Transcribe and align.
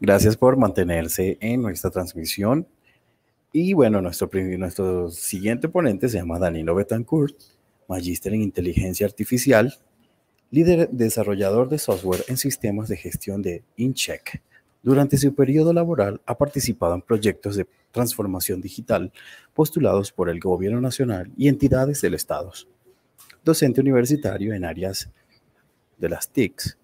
Gracias 0.00 0.36
por 0.36 0.58
mantenerse 0.58 1.38
en 1.40 1.62
nuestra 1.62 1.90
transmisión. 1.90 2.66
Y 3.50 3.72
bueno, 3.72 4.02
nuestro, 4.02 4.28
nuestro 4.32 5.10
siguiente 5.10 5.68
ponente 5.68 6.10
se 6.10 6.18
llama 6.18 6.38
Danilo 6.38 6.74
Betancourt, 6.74 7.34
magíster 7.88 8.34
en 8.34 8.42
inteligencia 8.42 9.06
artificial, 9.06 9.74
líder 10.50 10.90
desarrollador 10.90 11.70
de 11.70 11.78
software 11.78 12.24
en 12.28 12.36
sistemas 12.36 12.88
de 12.88 12.98
gestión 12.98 13.40
de 13.40 13.64
InCheck. 13.76 14.42
Durante 14.82 15.16
su 15.16 15.34
periodo 15.34 15.72
laboral 15.72 16.20
ha 16.26 16.36
participado 16.36 16.94
en 16.94 17.00
proyectos 17.00 17.56
de 17.56 17.66
transformación 17.90 18.60
digital 18.60 19.10
postulados 19.54 20.12
por 20.12 20.28
el 20.28 20.38
Gobierno 20.38 20.82
Nacional 20.82 21.32
y 21.38 21.48
entidades 21.48 22.02
del 22.02 22.14
Estado. 22.14 22.52
Docente 23.42 23.80
universitario 23.80 24.52
en 24.52 24.66
áreas 24.66 25.10
de 25.96 26.08
las 26.10 26.28
TICs. 26.28 26.76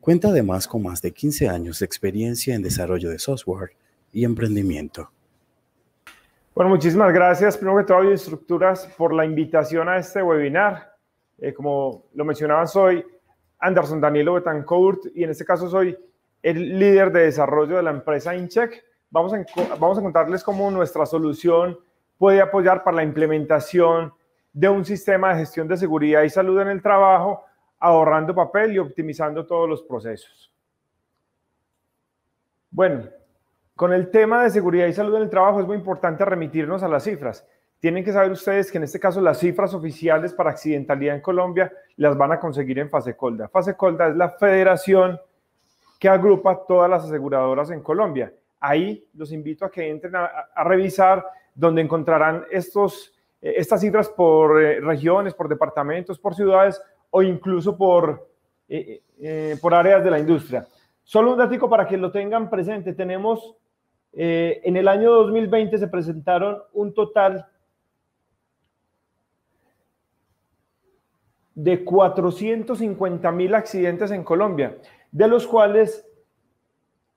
Cuenta 0.00 0.28
además 0.28 0.66
con 0.66 0.82
más 0.82 1.02
de 1.02 1.12
15 1.12 1.48
años 1.48 1.80
de 1.80 1.86
experiencia 1.86 2.54
en 2.54 2.62
desarrollo 2.62 3.10
de 3.10 3.18
software 3.18 3.72
y 4.12 4.24
emprendimiento. 4.24 5.10
Bueno, 6.54 6.70
muchísimas 6.70 7.12
gracias, 7.12 7.56
primero 7.56 7.78
que 7.78 7.84
todo, 7.84 8.10
Estructuras, 8.10 8.86
por 8.96 9.12
la 9.12 9.26
invitación 9.26 9.88
a 9.88 9.98
este 9.98 10.22
webinar. 10.22 10.94
Eh, 11.38 11.52
como 11.52 12.06
lo 12.14 12.24
mencionaba, 12.24 12.66
soy 12.66 13.04
Anderson 13.58 14.00
Danilo 14.00 14.34
Betancourt 14.34 15.06
y 15.14 15.24
en 15.24 15.30
este 15.30 15.44
caso 15.44 15.68
soy 15.68 15.96
el 16.42 16.78
líder 16.78 17.12
de 17.12 17.24
desarrollo 17.24 17.76
de 17.76 17.82
la 17.82 17.90
empresa 17.90 18.34
InCheck. 18.34 18.82
Vamos 19.10 19.34
a, 19.34 19.44
vamos 19.78 19.98
a 19.98 20.02
contarles 20.02 20.42
cómo 20.42 20.70
nuestra 20.70 21.04
solución 21.04 21.78
puede 22.16 22.40
apoyar 22.40 22.82
para 22.84 22.96
la 22.96 23.04
implementación 23.04 24.12
de 24.52 24.68
un 24.68 24.84
sistema 24.84 25.34
de 25.34 25.40
gestión 25.40 25.68
de 25.68 25.76
seguridad 25.76 26.22
y 26.22 26.30
salud 26.30 26.60
en 26.60 26.68
el 26.68 26.82
trabajo, 26.82 27.44
ahorrando 27.80 28.34
papel 28.34 28.74
y 28.74 28.78
optimizando 28.78 29.46
todos 29.46 29.68
los 29.68 29.82
procesos. 29.82 30.52
Bueno, 32.70 33.08
con 33.74 33.92
el 33.92 34.10
tema 34.10 34.44
de 34.44 34.50
seguridad 34.50 34.86
y 34.86 34.92
salud 34.92 35.16
en 35.16 35.22
el 35.22 35.30
trabajo 35.30 35.60
es 35.60 35.66
muy 35.66 35.76
importante 35.76 36.24
remitirnos 36.24 36.82
a 36.82 36.88
las 36.88 37.04
cifras. 37.04 37.46
Tienen 37.80 38.04
que 38.04 38.12
saber 38.12 38.30
ustedes 38.30 38.70
que 38.70 38.76
en 38.76 38.84
este 38.84 39.00
caso 39.00 39.22
las 39.22 39.38
cifras 39.38 39.72
oficiales 39.72 40.34
para 40.34 40.50
accidentalidad 40.50 41.16
en 41.16 41.22
Colombia 41.22 41.72
las 41.96 42.16
van 42.16 42.32
a 42.32 42.38
conseguir 42.38 42.78
en 42.78 42.90
FASECOLDA. 42.90 43.48
FASECOLDA 43.48 44.08
es 44.08 44.16
la 44.16 44.28
federación 44.28 45.18
que 45.98 46.08
agrupa 46.08 46.64
todas 46.68 46.90
las 46.90 47.04
aseguradoras 47.04 47.70
en 47.70 47.82
Colombia. 47.82 48.32
Ahí 48.60 49.08
los 49.14 49.32
invito 49.32 49.64
a 49.64 49.70
que 49.70 49.88
entren 49.88 50.14
a, 50.14 50.28
revisar 50.64 51.26
donde 51.54 51.80
encontrarán 51.80 52.44
estos, 52.50 53.14
eh, 53.40 53.54
estas 53.56 53.80
cifras 53.80 54.10
por 54.10 54.62
eh, 54.62 54.80
regiones, 54.80 55.32
por 55.32 55.48
departamentos, 55.48 56.18
por 56.18 56.34
ciudades 56.34 56.80
o 57.10 57.22
incluso 57.22 57.76
por, 57.76 58.28
eh, 58.68 59.56
por 59.60 59.74
áreas 59.74 60.02
de 60.02 60.10
la 60.10 60.18
industria. 60.18 60.66
Solo 61.02 61.32
un 61.32 61.38
dato 61.38 61.68
para 61.68 61.86
que 61.86 61.96
lo 61.96 62.10
tengan 62.10 62.48
presente. 62.48 62.92
Tenemos, 62.92 63.56
en 64.12 64.76
el 64.76 64.88
año 64.88 65.10
2020 65.10 65.78
se 65.78 65.88
presentaron 65.88 66.62
un 66.72 66.94
total 66.94 67.46
de 71.54 71.84
450 71.84 73.32
mil 73.32 73.54
accidentes 73.54 74.10
en 74.12 74.24
Colombia 74.24 74.76
de 75.10 75.28
los 75.28 75.46
cuales 75.46 76.06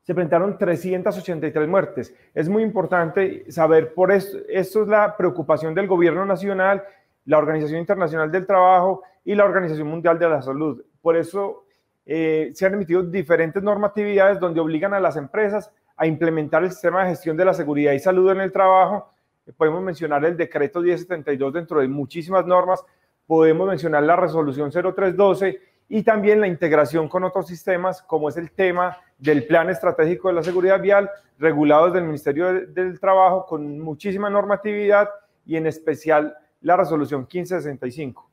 se 0.02 0.14
presentaron 0.14 0.58
383 0.58 1.68
muertes. 1.68 2.14
Es 2.34 2.50
muy 2.50 2.64
importante 2.64 3.50
saber 3.52 3.94
por 3.94 4.12
esto, 4.12 4.38
esto 4.50 4.84
es 4.84 4.88
la 4.88 5.16
preocupación 5.16 5.74
del 5.74 5.88
gobierno 5.88 6.26
nacional, 6.26 6.84
la 7.26 7.38
Organización 7.38 7.80
Internacional 7.80 8.32
del 8.32 8.46
Trabajo 8.46 9.04
y 9.24 9.36
la 9.36 9.46
Organización 9.46 9.88
Mundial 9.88 10.20
de 10.20 10.30
la 10.30 10.42
Salud. 10.42 10.84
Por 11.02 11.16
eso 11.18 11.66
eh, 12.06 12.52
se 12.54 12.66
han 12.66 12.74
emitido 12.74 13.04
diferentes 13.04 13.62
normatividades 13.64 14.40
donde 14.40 14.60
obligan 14.60 14.94
a 14.94 15.00
las 15.00 15.16
empresas 15.16 15.72
a 15.96 16.06
implementar 16.06 16.64
el 16.64 16.72
sistema 16.72 17.04
de 17.04 17.12
gestión 17.12 17.38
de 17.38 17.46
la 17.46 17.54
seguridad 17.54 17.94
y 17.94 18.00
salud 18.00 18.32
en 18.32 18.42
el 18.42 18.52
trabajo. 18.52 19.12
Podemos 19.58 19.82
mencionar 19.82 20.24
el 20.26 20.38
decreto 20.38 20.82
1072 20.82 21.54
dentro 21.54 21.80
de 21.80 21.88
muchísimas 21.88 22.46
normas. 22.46 22.84
Podemos 23.28 23.68
mencionar 23.68 24.04
la 24.04 24.16
resolución 24.16 24.72
0312 24.72 25.60
y 25.90 26.04
también 26.04 26.42
la 26.42 26.48
integración 26.48 27.08
con 27.08 27.24
otros 27.24 27.48
sistemas, 27.48 28.02
como 28.02 28.30
es 28.30 28.38
el 28.38 28.52
tema 28.52 28.98
del 29.18 29.46
Plan 29.46 29.70
Estratégico 29.70 30.30
de 30.30 30.34
la 30.34 30.44
Seguridad 30.44 30.82
Vial, 30.82 31.10
regulado 31.38 31.88
desde 31.88 32.00
el 32.00 32.06
Ministerio 32.06 32.68
del 32.68 33.00
Trabajo 33.00 33.46
con 33.46 33.80
muchísima 33.80 34.30
normatividad 34.30 35.10
y 35.46 35.58
en 35.58 35.68
especial 35.68 36.36
la 36.64 36.76
resolución 36.76 37.22
1565. 37.22 38.30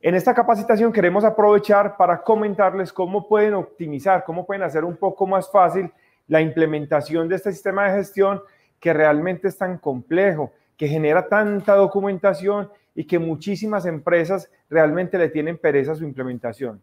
En 0.00 0.14
esta 0.14 0.34
capacitación 0.34 0.92
queremos 0.92 1.24
aprovechar 1.24 1.96
para 1.96 2.20
comentarles 2.20 2.92
cómo 2.92 3.26
pueden 3.26 3.54
optimizar, 3.54 4.24
cómo 4.24 4.44
pueden 4.44 4.62
hacer 4.62 4.84
un 4.84 4.96
poco 4.96 5.26
más 5.26 5.50
fácil 5.50 5.90
la 6.26 6.40
implementación 6.40 7.28
de 7.28 7.36
este 7.36 7.52
sistema 7.52 7.84
de 7.84 7.98
gestión 7.98 8.42
que 8.80 8.92
realmente 8.92 9.48
es 9.48 9.56
tan 9.56 9.78
complejo, 9.78 10.52
que 10.76 10.88
genera 10.88 11.28
tanta 11.28 11.74
documentación 11.74 12.70
y 12.94 13.04
que 13.04 13.18
muchísimas 13.18 13.86
empresas 13.86 14.50
realmente 14.68 15.16
le 15.16 15.28
tienen 15.28 15.58
pereza 15.58 15.92
a 15.92 15.96
su 15.96 16.04
implementación. 16.04 16.82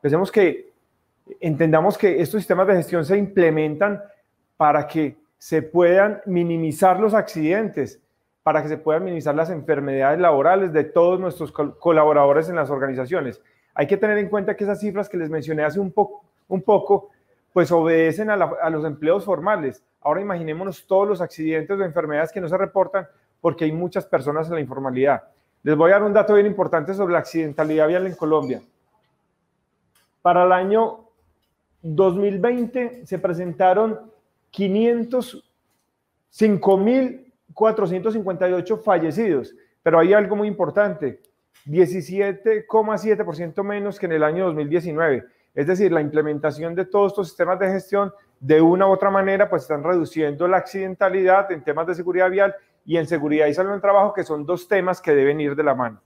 Pensemos 0.00 0.30
que 0.30 0.72
entendamos 1.40 1.96
que 1.96 2.20
estos 2.20 2.40
sistemas 2.40 2.66
de 2.66 2.76
gestión 2.76 3.04
se 3.04 3.16
implementan 3.16 4.02
para 4.56 4.86
que 4.86 5.16
se 5.38 5.62
puedan 5.62 6.20
minimizar 6.26 6.98
los 6.98 7.14
accidentes, 7.14 8.00
para 8.48 8.62
que 8.62 8.68
se 8.68 8.78
puedan 8.78 9.04
minimizar 9.04 9.34
las 9.34 9.50
enfermedades 9.50 10.18
laborales 10.18 10.72
de 10.72 10.82
todos 10.82 11.20
nuestros 11.20 11.52
colaboradores 11.52 12.48
en 12.48 12.56
las 12.56 12.70
organizaciones. 12.70 13.42
Hay 13.74 13.86
que 13.86 13.98
tener 13.98 14.16
en 14.16 14.30
cuenta 14.30 14.56
que 14.56 14.64
esas 14.64 14.80
cifras 14.80 15.06
que 15.06 15.18
les 15.18 15.28
mencioné 15.28 15.64
hace 15.64 15.78
un, 15.78 15.92
poco, 15.92 17.10
pues 17.52 17.70
obedecen 17.70 18.30
a, 18.30 18.36
a 18.36 18.70
los 18.70 18.86
empleos 18.86 19.26
formales. 19.26 19.84
Ahora 20.00 20.22
imaginémonos 20.22 20.86
todos 20.86 21.06
los 21.06 21.20
accidentes 21.20 21.78
o 21.78 21.84
enfermedades 21.84 22.32
que 22.32 22.40
no 22.40 22.48
se 22.48 22.56
reportan 22.56 23.06
porque 23.38 23.66
hay 23.66 23.72
muchas 23.72 24.06
personas 24.06 24.48
en 24.48 24.54
la 24.54 24.60
informalidad. 24.62 25.24
Les 25.62 25.76
voy 25.76 25.90
a 25.90 25.96
dar 25.96 26.04
un 26.04 26.14
dato 26.14 26.32
bien 26.32 26.46
importante 26.46 26.94
sobre 26.94 27.12
la 27.12 27.18
accidentalidad 27.18 27.86
vial 27.86 28.06
en 28.06 28.14
Colombia. 28.14 28.62
Para 30.22 30.44
el 30.44 30.52
año 30.52 31.00
2020 31.82 33.04
se 33.04 33.18
presentaron 33.18 34.10
505.458 37.54 38.82
fallecidos, 38.82 39.54
pero 39.82 39.98
hay 39.98 40.12
algo 40.12 40.36
muy 40.36 40.48
importante, 40.48 41.20
17,7% 41.66 43.62
menos 43.62 43.98
que 43.98 44.06
en 44.06 44.12
el 44.12 44.22
año 44.22 44.46
2019. 44.46 45.24
Es 45.54 45.66
decir, 45.66 45.90
la 45.92 46.00
implementación 46.00 46.74
de 46.74 46.84
todos 46.84 47.12
estos 47.12 47.28
sistemas 47.28 47.58
de 47.58 47.70
gestión 47.70 48.12
de 48.40 48.60
una 48.60 48.86
u 48.86 48.92
otra 48.92 49.10
manera, 49.10 49.48
pues 49.48 49.62
están 49.62 49.82
reduciendo 49.82 50.46
la 50.46 50.58
accidentalidad 50.58 51.50
en 51.50 51.64
temas 51.64 51.86
de 51.86 51.94
seguridad 51.94 52.30
vial 52.30 52.54
y 52.84 52.96
en 52.96 53.06
seguridad 53.06 53.46
y 53.46 53.54
salud 53.54 53.74
en 53.74 53.80
trabajo, 53.80 54.12
que 54.14 54.24
son 54.24 54.46
dos 54.46 54.68
temas 54.68 55.00
que 55.00 55.14
deben 55.14 55.40
ir 55.40 55.56
de 55.56 55.64
la 55.64 55.74
mano. 55.74 56.00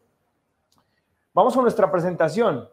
Vamos 1.35 1.57
a 1.57 1.63
nuestra 1.63 1.91
presentación. 1.91 2.69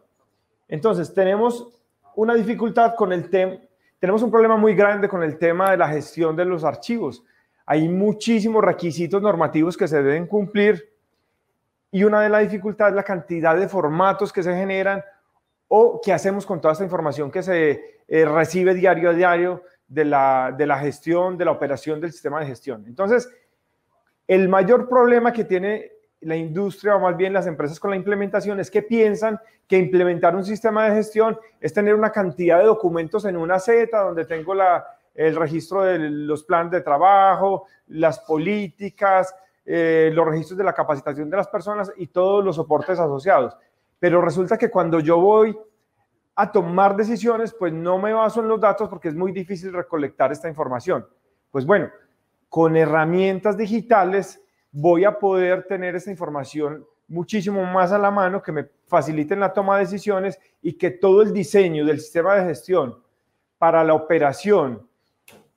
Entonces, 0.68 1.12
tenemos 1.12 1.68
una 2.16 2.34
dificultad 2.34 2.94
con 2.94 3.12
el 3.12 3.28
tema, 3.28 3.56
tenemos 3.98 4.22
un 4.22 4.30
problema 4.30 4.56
muy 4.56 4.74
grande 4.74 5.08
con 5.08 5.22
el 5.22 5.38
tema 5.38 5.70
de 5.70 5.76
la 5.76 5.88
gestión 5.88 6.34
de 6.34 6.44
los 6.44 6.64
archivos. 6.64 7.22
Hay 7.70 7.88
muchísimos 7.88 8.64
requisitos 8.64 9.22
normativos 9.22 9.76
que 9.76 9.86
se 9.86 10.02
deben 10.02 10.26
cumplir 10.26 10.92
y 11.92 12.02
una 12.02 12.20
de 12.20 12.28
las 12.28 12.42
dificultades 12.42 12.90
es 12.90 12.96
la 12.96 13.04
cantidad 13.04 13.56
de 13.56 13.68
formatos 13.68 14.32
que 14.32 14.42
se 14.42 14.52
generan 14.56 15.04
o 15.68 16.00
qué 16.04 16.12
hacemos 16.12 16.44
con 16.44 16.60
toda 16.60 16.72
esta 16.72 16.82
información 16.82 17.30
que 17.30 17.44
se 17.44 18.00
eh, 18.08 18.24
recibe 18.24 18.74
diario 18.74 19.10
a 19.10 19.12
diario 19.12 19.62
de 19.86 20.04
la, 20.04 20.52
de 20.58 20.66
la 20.66 20.80
gestión, 20.80 21.38
de 21.38 21.44
la 21.44 21.52
operación 21.52 22.00
del 22.00 22.10
sistema 22.10 22.40
de 22.40 22.46
gestión. 22.46 22.84
Entonces, 22.88 23.30
el 24.26 24.48
mayor 24.48 24.88
problema 24.88 25.32
que 25.32 25.44
tiene 25.44 25.92
la 26.22 26.34
industria 26.34 26.96
o 26.96 27.00
más 27.00 27.16
bien 27.16 27.32
las 27.32 27.46
empresas 27.46 27.78
con 27.78 27.90
la 27.90 27.96
implementación 27.96 28.58
es 28.58 28.68
que 28.68 28.82
piensan 28.82 29.38
que 29.68 29.78
implementar 29.78 30.34
un 30.34 30.44
sistema 30.44 30.88
de 30.88 30.96
gestión 30.96 31.38
es 31.60 31.72
tener 31.72 31.94
una 31.94 32.10
cantidad 32.10 32.58
de 32.58 32.64
documentos 32.64 33.24
en 33.26 33.36
una 33.36 33.60
Z 33.60 33.96
donde 33.96 34.24
tengo 34.24 34.54
la, 34.54 34.84
el 35.14 35.36
registro 35.36 35.82
de 35.82 35.98
los 35.98 36.44
planes 36.44 36.72
de 36.72 36.80
trabajo, 36.80 37.66
las 37.88 38.20
políticas, 38.20 39.34
eh, 39.64 40.10
los 40.14 40.26
registros 40.26 40.58
de 40.58 40.64
la 40.64 40.72
capacitación 40.72 41.28
de 41.30 41.36
las 41.36 41.48
personas 41.48 41.92
y 41.96 42.08
todos 42.08 42.44
los 42.44 42.56
soportes 42.56 42.98
asociados. 42.98 43.56
Pero 43.98 44.20
resulta 44.20 44.56
que 44.56 44.70
cuando 44.70 45.00
yo 45.00 45.20
voy 45.20 45.56
a 46.34 46.50
tomar 46.50 46.96
decisiones, 46.96 47.52
pues 47.52 47.72
no 47.72 47.98
me 47.98 48.12
baso 48.12 48.40
en 48.40 48.48
los 48.48 48.60
datos 48.60 48.88
porque 48.88 49.08
es 49.08 49.14
muy 49.14 49.32
difícil 49.32 49.72
recolectar 49.72 50.32
esta 50.32 50.48
información. 50.48 51.06
Pues 51.50 51.66
bueno, 51.66 51.90
con 52.48 52.76
herramientas 52.76 53.56
digitales 53.56 54.42
voy 54.72 55.04
a 55.04 55.18
poder 55.18 55.64
tener 55.64 55.96
esta 55.96 56.10
información 56.10 56.86
muchísimo 57.08 57.64
más 57.64 57.92
a 57.92 57.98
la 57.98 58.10
mano, 58.10 58.40
que 58.40 58.52
me 58.52 58.68
faciliten 58.86 59.40
la 59.40 59.52
toma 59.52 59.76
de 59.76 59.84
decisiones 59.84 60.38
y 60.62 60.74
que 60.74 60.90
todo 60.90 61.22
el 61.22 61.32
diseño 61.32 61.84
del 61.84 62.00
sistema 62.00 62.36
de 62.36 62.44
gestión 62.44 62.96
para 63.58 63.84
la 63.84 63.94
operación 63.94 64.88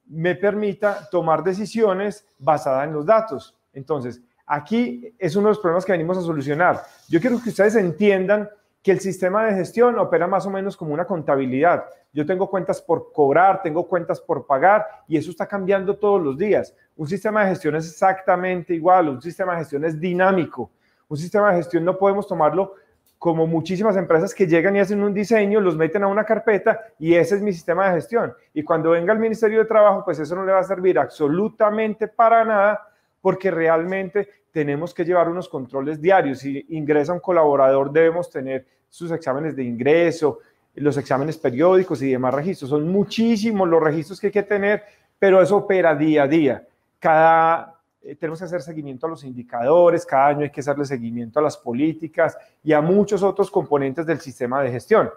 me 0.07 0.35
permita 0.35 1.07
tomar 1.09 1.43
decisiones 1.43 2.27
basadas 2.37 2.87
en 2.87 2.93
los 2.93 3.05
datos. 3.05 3.55
Entonces, 3.73 4.21
aquí 4.45 5.13
es 5.17 5.35
uno 5.35 5.47
de 5.47 5.51
los 5.51 5.59
problemas 5.59 5.85
que 5.85 5.91
venimos 5.91 6.17
a 6.17 6.21
solucionar. 6.21 6.81
Yo 7.09 7.19
quiero 7.19 7.41
que 7.41 7.49
ustedes 7.49 7.75
entiendan 7.75 8.49
que 8.83 8.91
el 8.91 8.99
sistema 8.99 9.45
de 9.45 9.53
gestión 9.55 9.97
opera 9.97 10.27
más 10.27 10.45
o 10.45 10.49
menos 10.49 10.75
como 10.75 10.93
una 10.93 11.05
contabilidad. 11.05 11.85
Yo 12.11 12.25
tengo 12.25 12.49
cuentas 12.49 12.81
por 12.81 13.13
cobrar, 13.13 13.61
tengo 13.61 13.87
cuentas 13.87 14.19
por 14.19 14.45
pagar 14.45 14.85
y 15.07 15.17
eso 15.17 15.31
está 15.31 15.47
cambiando 15.47 15.97
todos 15.97 16.21
los 16.21 16.37
días. 16.37 16.75
Un 16.97 17.07
sistema 17.07 17.43
de 17.43 17.51
gestión 17.51 17.75
es 17.77 17.87
exactamente 17.87 18.73
igual, 18.73 19.07
un 19.07 19.21
sistema 19.21 19.53
de 19.53 19.59
gestión 19.59 19.85
es 19.85 19.99
dinámico. 19.99 20.69
Un 21.07 21.17
sistema 21.17 21.51
de 21.51 21.57
gestión 21.57 21.85
no 21.85 21.97
podemos 21.97 22.27
tomarlo 22.27 22.75
como 23.23 23.47
muchísimas 23.47 23.95
empresas 23.95 24.35
que 24.35 24.45
llegan 24.45 24.75
y 24.75 24.81
hacen 24.81 25.01
un 25.01 25.13
diseño, 25.13 25.61
los 25.61 25.77
meten 25.77 26.03
a 26.03 26.07
una 26.07 26.25
carpeta 26.25 26.87
y 26.99 27.15
ese 27.15 27.35
es 27.35 27.41
mi 27.41 27.53
sistema 27.53 27.87
de 27.87 27.95
gestión. 27.95 28.33
Y 28.53 28.63
cuando 28.63 28.89
venga 28.89 29.13
el 29.13 29.19
Ministerio 29.19 29.59
de 29.59 29.65
Trabajo, 29.65 30.03
pues 30.03 30.19
eso 30.19 30.35
no 30.35 30.45
le 30.45 30.51
va 30.51 30.59
a 30.59 30.63
servir 30.63 30.99
absolutamente 30.99 32.09
para 32.09 32.43
nada 32.43 32.85
porque 33.21 33.49
realmente 33.49 34.27
tenemos 34.51 34.93
que 34.93 35.05
llevar 35.05 35.29
unos 35.29 35.47
controles 35.47 36.01
diarios. 36.01 36.39
Si 36.39 36.65
ingresa 36.71 37.13
un 37.13 37.21
colaborador, 37.21 37.93
debemos 37.93 38.29
tener 38.29 38.65
sus 38.89 39.09
exámenes 39.09 39.55
de 39.55 39.63
ingreso, 39.63 40.39
los 40.75 40.97
exámenes 40.97 41.37
periódicos 41.37 42.01
y 42.01 42.11
demás 42.11 42.33
registros. 42.33 42.71
Son 42.71 42.85
muchísimos 42.89 43.69
los 43.69 43.81
registros 43.81 44.19
que 44.19 44.27
hay 44.27 44.33
que 44.33 44.43
tener, 44.43 44.83
pero 45.17 45.41
eso 45.41 45.55
opera 45.55 45.95
día 45.95 46.23
a 46.23 46.27
día. 46.27 46.67
Cada, 46.99 47.79
eh, 48.03 48.15
tenemos 48.15 48.39
que 48.39 48.45
hacer 48.45 48.61
seguimiento 48.61 49.07
a 49.07 49.09
los 49.09 49.23
indicadores, 49.23 50.05
cada 50.05 50.27
año 50.27 50.41
hay 50.41 50.49
que 50.49 50.59
hacerle 50.59 50.83
seguimiento 50.83 51.39
a 51.39 51.41
las 51.41 51.57
políticas 51.57 52.37
y 52.61 52.73
a 52.73 52.81
muchos 52.81 53.23
otros 53.23 53.49
componentes 53.49 54.05
del 54.05 54.19
sistema 54.19 54.61
de 54.61 54.71
gestión. 54.71 55.09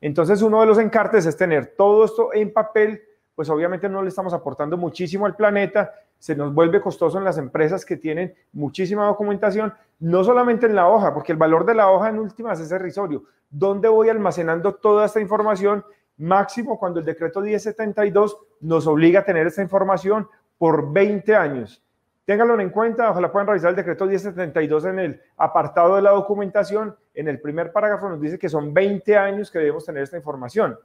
Entonces, 0.00 0.40
uno 0.40 0.60
de 0.60 0.66
los 0.66 0.78
encartes 0.78 1.26
es 1.26 1.36
tener 1.36 1.74
todo 1.76 2.04
esto 2.04 2.32
en 2.32 2.52
papel, 2.52 3.02
pues 3.34 3.50
obviamente 3.50 3.88
no 3.88 4.02
le 4.02 4.08
estamos 4.08 4.32
aportando 4.32 4.78
muchísimo 4.78 5.26
al 5.26 5.36
planeta, 5.36 5.92
se 6.18 6.34
nos 6.34 6.54
vuelve 6.54 6.80
costoso 6.80 7.18
en 7.18 7.24
las 7.24 7.36
empresas 7.36 7.84
que 7.84 7.96
tienen 7.96 8.34
muchísima 8.52 9.06
documentación, 9.06 9.74
no 9.98 10.24
solamente 10.24 10.66
en 10.66 10.74
la 10.74 10.88
hoja, 10.88 11.12
porque 11.12 11.32
el 11.32 11.38
valor 11.38 11.66
de 11.66 11.74
la 11.74 11.90
hoja 11.90 12.08
en 12.08 12.18
últimas 12.18 12.58
es 12.60 12.70
irrisorio. 12.70 13.24
¿Dónde 13.50 13.88
voy 13.88 14.08
almacenando 14.08 14.74
toda 14.74 15.06
esta 15.06 15.20
información? 15.20 15.84
Máximo 16.16 16.78
cuando 16.78 17.00
el 17.00 17.06
decreto 17.06 17.40
1072 17.40 18.38
nos 18.60 18.86
obliga 18.86 19.20
a 19.20 19.24
tener 19.24 19.46
esta 19.46 19.62
información 19.62 20.28
por 20.56 20.92
20 20.92 21.34
años. 21.34 21.82
Ténganlo 22.30 22.60
en 22.60 22.70
cuenta, 22.70 23.10
ojalá 23.10 23.32
puedan 23.32 23.48
revisar 23.48 23.70
el 23.70 23.74
decreto 23.74 24.06
1072 24.06 24.84
en 24.84 25.00
el 25.00 25.20
apartado 25.36 25.96
de 25.96 26.02
la 26.02 26.12
documentación. 26.12 26.94
En 27.12 27.26
el 27.26 27.40
primer 27.40 27.72
parágrafo 27.72 28.08
nos 28.08 28.20
dice 28.20 28.38
que 28.38 28.48
son 28.48 28.72
20 28.72 29.16
años 29.16 29.50
que 29.50 29.58
debemos 29.58 29.84
tener 29.84 30.04
esta 30.04 30.16
información. 30.16 30.78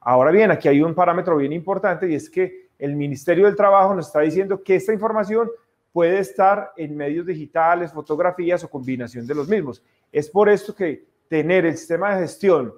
Ahora 0.00 0.32
bien, 0.32 0.50
aquí 0.50 0.66
hay 0.66 0.82
un 0.82 0.92
parámetro 0.92 1.36
bien 1.36 1.52
importante 1.52 2.10
y 2.10 2.16
es 2.16 2.28
que 2.28 2.66
el 2.80 2.96
Ministerio 2.96 3.46
del 3.46 3.54
Trabajo 3.54 3.94
nos 3.94 4.08
está 4.08 4.22
diciendo 4.22 4.60
que 4.60 4.74
esta 4.74 4.92
información 4.92 5.52
puede 5.92 6.18
estar 6.18 6.72
en 6.76 6.96
medios 6.96 7.26
digitales, 7.26 7.92
fotografías 7.92 8.64
o 8.64 8.68
combinación 8.68 9.24
de 9.24 9.36
los 9.36 9.48
mismos. 9.48 9.84
Es 10.10 10.28
por 10.28 10.48
esto 10.48 10.74
que 10.74 11.06
tener 11.28 11.64
el 11.64 11.76
sistema 11.76 12.12
de 12.16 12.22
gestión 12.22 12.74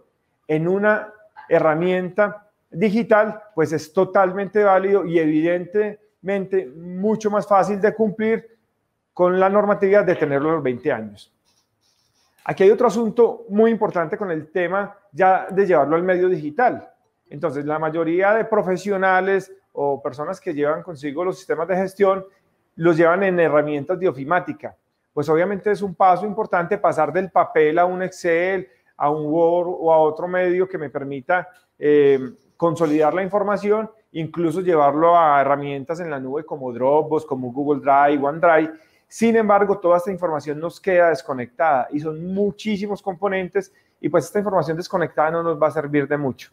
en 0.46 0.68
una 0.68 1.10
herramienta 1.48 2.50
digital, 2.70 3.40
pues 3.54 3.72
es 3.72 3.94
totalmente 3.94 4.62
válido 4.62 5.06
y 5.06 5.18
evidentemente 6.24 6.66
mucho 6.76 7.30
más 7.30 7.46
fácil 7.46 7.80
de 7.80 7.94
cumplir 7.94 8.48
con 9.12 9.38
la 9.38 9.48
normatividad 9.48 10.04
de 10.04 10.16
tenerlo 10.16 10.50
a 10.50 10.54
los 10.54 10.62
20 10.62 10.92
años. 10.92 11.32
Aquí 12.46 12.64
hay 12.64 12.70
otro 12.70 12.88
asunto 12.88 13.44
muy 13.48 13.70
importante 13.70 14.16
con 14.16 14.30
el 14.30 14.50
tema 14.50 14.96
ya 15.12 15.46
de 15.50 15.66
llevarlo 15.66 15.96
al 15.96 16.02
medio 16.02 16.28
digital. 16.28 16.90
Entonces, 17.30 17.64
la 17.64 17.78
mayoría 17.78 18.34
de 18.34 18.44
profesionales 18.44 19.52
o 19.72 20.02
personas 20.02 20.40
que 20.40 20.52
llevan 20.52 20.82
consigo 20.82 21.24
los 21.24 21.38
sistemas 21.38 21.68
de 21.68 21.76
gestión 21.76 22.24
los 22.76 22.96
llevan 22.96 23.22
en 23.22 23.38
herramientas 23.38 23.98
de 23.98 24.08
ofimática. 24.08 24.76
Pues 25.12 25.28
obviamente 25.28 25.70
es 25.70 25.80
un 25.80 25.94
paso 25.94 26.26
importante 26.26 26.76
pasar 26.76 27.12
del 27.12 27.30
papel 27.30 27.78
a 27.78 27.84
un 27.84 28.02
Excel, 28.02 28.68
a 28.96 29.10
un 29.10 29.26
Word 29.26 29.68
o 29.68 29.92
a 29.92 29.98
otro 29.98 30.26
medio 30.26 30.68
que 30.68 30.76
me 30.76 30.90
permita 30.90 31.48
eh, 31.78 32.18
consolidar 32.56 33.14
la 33.14 33.22
información, 33.22 33.90
incluso 34.14 34.60
llevarlo 34.60 35.16
a 35.16 35.40
herramientas 35.40 36.00
en 36.00 36.10
la 36.10 36.20
nube 36.20 36.44
como 36.44 36.72
Dropbox, 36.72 37.26
como 37.26 37.52
Google 37.52 37.80
Drive, 37.80 38.24
OneDrive. 38.24 38.72
Sin 39.08 39.36
embargo, 39.36 39.78
toda 39.78 39.98
esta 39.98 40.10
información 40.10 40.58
nos 40.58 40.80
queda 40.80 41.10
desconectada 41.10 41.88
y 41.92 42.00
son 42.00 42.32
muchísimos 42.32 43.02
componentes 43.02 43.72
y 44.00 44.08
pues 44.08 44.24
esta 44.24 44.38
información 44.38 44.76
desconectada 44.76 45.32
no 45.32 45.42
nos 45.42 45.60
va 45.60 45.68
a 45.68 45.72
servir 45.72 46.06
de 46.06 46.16
mucho. 46.16 46.50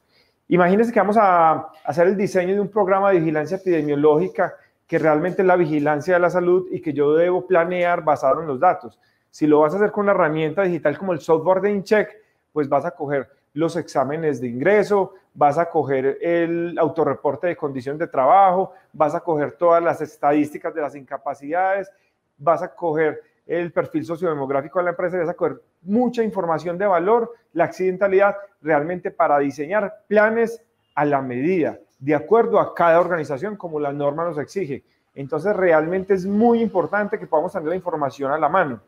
Imagínense 0.48 0.92
que 0.92 1.00
vamos 1.00 1.18
a 1.18 1.70
hacer 1.86 2.08
el 2.08 2.18
diseño 2.18 2.54
de 2.54 2.60
un 2.60 2.70
programa 2.70 3.12
de 3.12 3.20
vigilancia 3.20 3.58
epidemiológica 3.58 4.56
que 4.88 5.00
realmente 5.00 5.42
es 5.42 5.48
la 5.48 5.56
vigilancia 5.56 6.16
de 6.16 6.20
la 6.20 6.30
salud 6.30 6.68
y 6.72 6.82
que 6.82 6.94
yo 6.94 7.14
debo 7.14 7.48
planear 7.48 8.04
basado 8.04 8.42
en 8.42 8.48
los 8.48 8.60
datos. 8.60 9.00
Si 9.30 9.48
lo 9.48 9.60
vas 9.60 9.74
a 9.74 9.78
hacer 9.78 9.92
con 9.92 10.04
una 10.04 10.12
herramienta 10.12 10.64
digital 10.64 10.98
como 10.98 11.14
el 11.14 11.22
software 11.22 11.62
de 11.62 11.72
InCheck, 11.72 12.10
pues 12.52 12.68
vas 12.68 12.86
a 12.86 12.92
coger 12.92 13.30
los 13.54 13.76
exámenes 13.76 14.40
de 14.40 14.48
ingreso, 14.48 15.14
vas 15.34 15.58
a 15.58 15.70
coger 15.70 16.18
el 16.22 16.78
autorreporte 16.78 17.48
de 17.48 17.56
condición 17.56 17.98
de 17.98 18.08
trabajo, 18.08 18.74
vas 18.94 19.16
a 19.16 19.22
coger 19.22 19.54
todas 19.54 19.84
las 19.84 20.02
estadísticas 20.02 20.74
de 20.74 20.82
las 20.82 20.96
incapacidades, 20.96 21.92
vas 22.38 22.62
a 22.62 22.74
coger 22.74 23.22
el 23.46 23.72
perfil 23.72 24.06
sociodemográfico 24.06 24.80
de 24.80 24.86
la 24.86 24.92
empresa 24.92 25.18
vas 25.18 25.30
a 25.30 25.34
coger 25.34 25.62
mucha 25.82 26.24
información 26.24 26.78
de 26.78 26.86
valor, 26.86 27.34
la 27.54 27.66
accidentalidad, 27.66 28.36
realmente 28.62 29.12
para 29.12 29.40
diseñar 29.40 30.04
planes 30.08 30.62
a 30.96 31.06
la 31.06 31.22
medida, 31.22 31.80
de 32.00 32.16
acuerdo 32.16 32.60
a 32.60 32.74
cada 32.74 33.00
organización 33.00 33.56
como 33.56 33.80
la 33.80 33.92
norma 33.92 34.26
nos 34.26 34.38
exige. 34.38 34.84
Entonces, 35.16 35.56
realmente 35.56 36.14
es 36.14 36.26
muy 36.26 36.62
importante 36.62 37.20
que 37.20 37.28
podamos 37.28 37.52
tener 37.52 37.68
la 37.68 37.76
información 37.76 38.32
a 38.32 38.38
la 38.38 38.48
mano. 38.48 38.80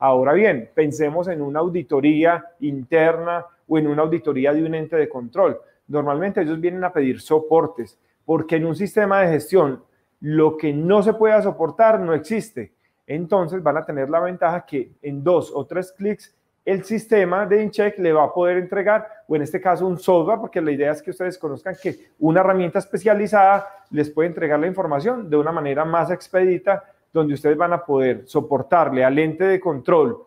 Ahora 0.00 0.32
bien, 0.32 0.68
pensemos 0.74 1.28
en 1.28 1.40
una 1.40 1.60
auditoría 1.60 2.44
interna 2.58 3.46
o 3.68 3.78
en 3.78 3.86
una 3.86 4.02
auditoría 4.02 4.52
de 4.52 4.64
un 4.64 4.74
ente 4.74 4.96
de 4.96 5.08
control. 5.08 5.60
Normalmente 5.86 6.40
ellos 6.40 6.60
vienen 6.60 6.82
a 6.82 6.92
pedir 6.92 7.20
soportes, 7.20 7.96
porque 8.24 8.56
en 8.56 8.66
un 8.66 8.74
sistema 8.74 9.20
de 9.20 9.28
gestión 9.28 9.84
lo 10.20 10.56
que 10.56 10.72
no 10.72 11.02
se 11.04 11.14
pueda 11.14 11.40
soportar 11.40 12.00
no 12.00 12.12
existe 12.12 12.72
entonces 13.10 13.60
van 13.60 13.76
a 13.76 13.84
tener 13.84 14.08
la 14.08 14.20
ventaja 14.20 14.64
que 14.64 14.92
en 15.02 15.24
dos 15.24 15.50
o 15.52 15.66
tres 15.66 15.90
clics 15.90 16.32
el 16.64 16.84
sistema 16.84 17.44
de 17.44 17.60
InCheck 17.64 17.98
le 17.98 18.12
va 18.12 18.24
a 18.24 18.32
poder 18.32 18.58
entregar, 18.58 19.08
o 19.26 19.34
en 19.34 19.42
este 19.42 19.60
caso 19.60 19.84
un 19.84 19.98
software, 19.98 20.38
porque 20.38 20.60
la 20.60 20.70
idea 20.70 20.92
es 20.92 21.02
que 21.02 21.10
ustedes 21.10 21.36
conozcan 21.36 21.74
que 21.82 22.10
una 22.20 22.38
herramienta 22.38 22.78
especializada 22.78 23.66
les 23.90 24.10
puede 24.10 24.28
entregar 24.28 24.60
la 24.60 24.68
información 24.68 25.28
de 25.28 25.36
una 25.36 25.50
manera 25.50 25.84
más 25.84 26.12
expedita, 26.12 26.84
donde 27.12 27.34
ustedes 27.34 27.56
van 27.56 27.72
a 27.72 27.84
poder 27.84 28.26
soportarle 28.26 29.04
al 29.04 29.18
ente 29.18 29.44
de 29.44 29.60
control 29.60 30.24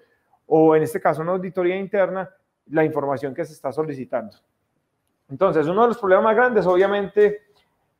o 0.47 0.75
en 0.75 0.83
este 0.83 0.99
caso 0.99 1.21
una 1.21 1.31
auditoría 1.31 1.77
interna 1.77 2.29
la 2.67 2.83
información 2.83 3.33
que 3.33 3.45
se 3.45 3.53
está 3.53 3.71
solicitando. 3.71 4.37
Entonces, 5.29 5.67
uno 5.67 5.83
de 5.83 5.87
los 5.89 5.97
problemas 5.97 6.25
más 6.25 6.35
grandes, 6.35 6.65
obviamente, 6.65 7.41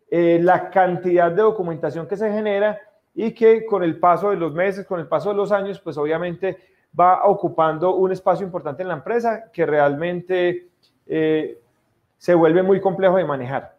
eh, 0.09 0.39
la 0.41 0.69
cantidad 0.69 1.31
de 1.31 1.41
documentación 1.41 2.07
que 2.07 2.17
se 2.17 2.31
genera 2.31 2.79
y 3.15 3.31
que 3.33 3.65
con 3.65 3.83
el 3.83 3.99
paso 3.99 4.29
de 4.29 4.37
los 4.37 4.53
meses, 4.53 4.85
con 4.85 4.99
el 4.99 5.07
paso 5.07 5.29
de 5.29 5.35
los 5.35 5.51
años, 5.51 5.79
pues 5.79 5.97
obviamente 5.97 6.57
va 6.97 7.25
ocupando 7.25 7.95
un 7.95 8.11
espacio 8.11 8.45
importante 8.45 8.83
en 8.83 8.89
la 8.89 8.95
empresa 8.95 9.49
que 9.51 9.65
realmente 9.65 10.69
eh, 11.07 11.59
se 12.17 12.35
vuelve 12.35 12.61
muy 12.63 12.79
complejo 12.79 13.17
de 13.17 13.25
manejar. 13.25 13.77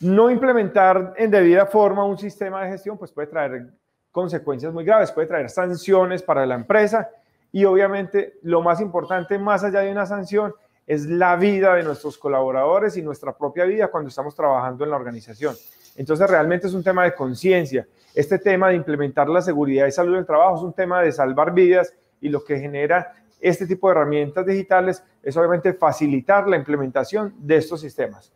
No 0.00 0.30
implementar 0.30 1.14
en 1.16 1.30
debida 1.30 1.66
forma 1.66 2.04
un 2.04 2.18
sistema 2.18 2.62
de 2.62 2.70
gestión 2.70 2.98
pues 2.98 3.12
puede 3.12 3.28
traer 3.28 3.72
consecuencias 4.10 4.72
muy 4.72 4.84
graves, 4.84 5.12
puede 5.12 5.26
traer 5.26 5.50
sanciones 5.50 6.22
para 6.22 6.46
la 6.46 6.54
empresa 6.54 7.10
y 7.52 7.64
obviamente 7.64 8.34
lo 8.42 8.62
más 8.62 8.80
importante 8.80 9.38
más 9.38 9.64
allá 9.64 9.80
de 9.80 9.92
una 9.92 10.06
sanción 10.06 10.54
es 10.86 11.06
la 11.06 11.36
vida 11.36 11.74
de 11.74 11.82
nuestros 11.82 12.18
colaboradores 12.18 12.96
y 12.96 13.02
nuestra 13.02 13.36
propia 13.36 13.64
vida 13.64 13.88
cuando 13.88 14.08
estamos 14.08 14.34
trabajando 14.34 14.84
en 14.84 14.90
la 14.90 14.96
organización. 14.96 15.56
Entonces 15.96 16.28
realmente 16.28 16.66
es 16.66 16.74
un 16.74 16.82
tema 16.82 17.04
de 17.04 17.14
conciencia. 17.14 17.86
Este 18.14 18.38
tema 18.38 18.68
de 18.68 18.74
implementar 18.74 19.28
la 19.28 19.40
seguridad 19.40 19.86
y 19.86 19.92
salud 19.92 20.16
del 20.16 20.26
trabajo 20.26 20.56
es 20.56 20.62
un 20.62 20.72
tema 20.72 21.00
de 21.00 21.12
salvar 21.12 21.54
vidas 21.54 21.94
y 22.20 22.28
lo 22.28 22.44
que 22.44 22.58
genera 22.58 23.14
este 23.40 23.66
tipo 23.66 23.88
de 23.88 23.92
herramientas 23.92 24.46
digitales 24.46 25.02
es 25.22 25.36
obviamente 25.36 25.72
facilitar 25.72 26.48
la 26.48 26.56
implementación 26.56 27.34
de 27.38 27.56
estos 27.56 27.80
sistemas. 27.80 28.32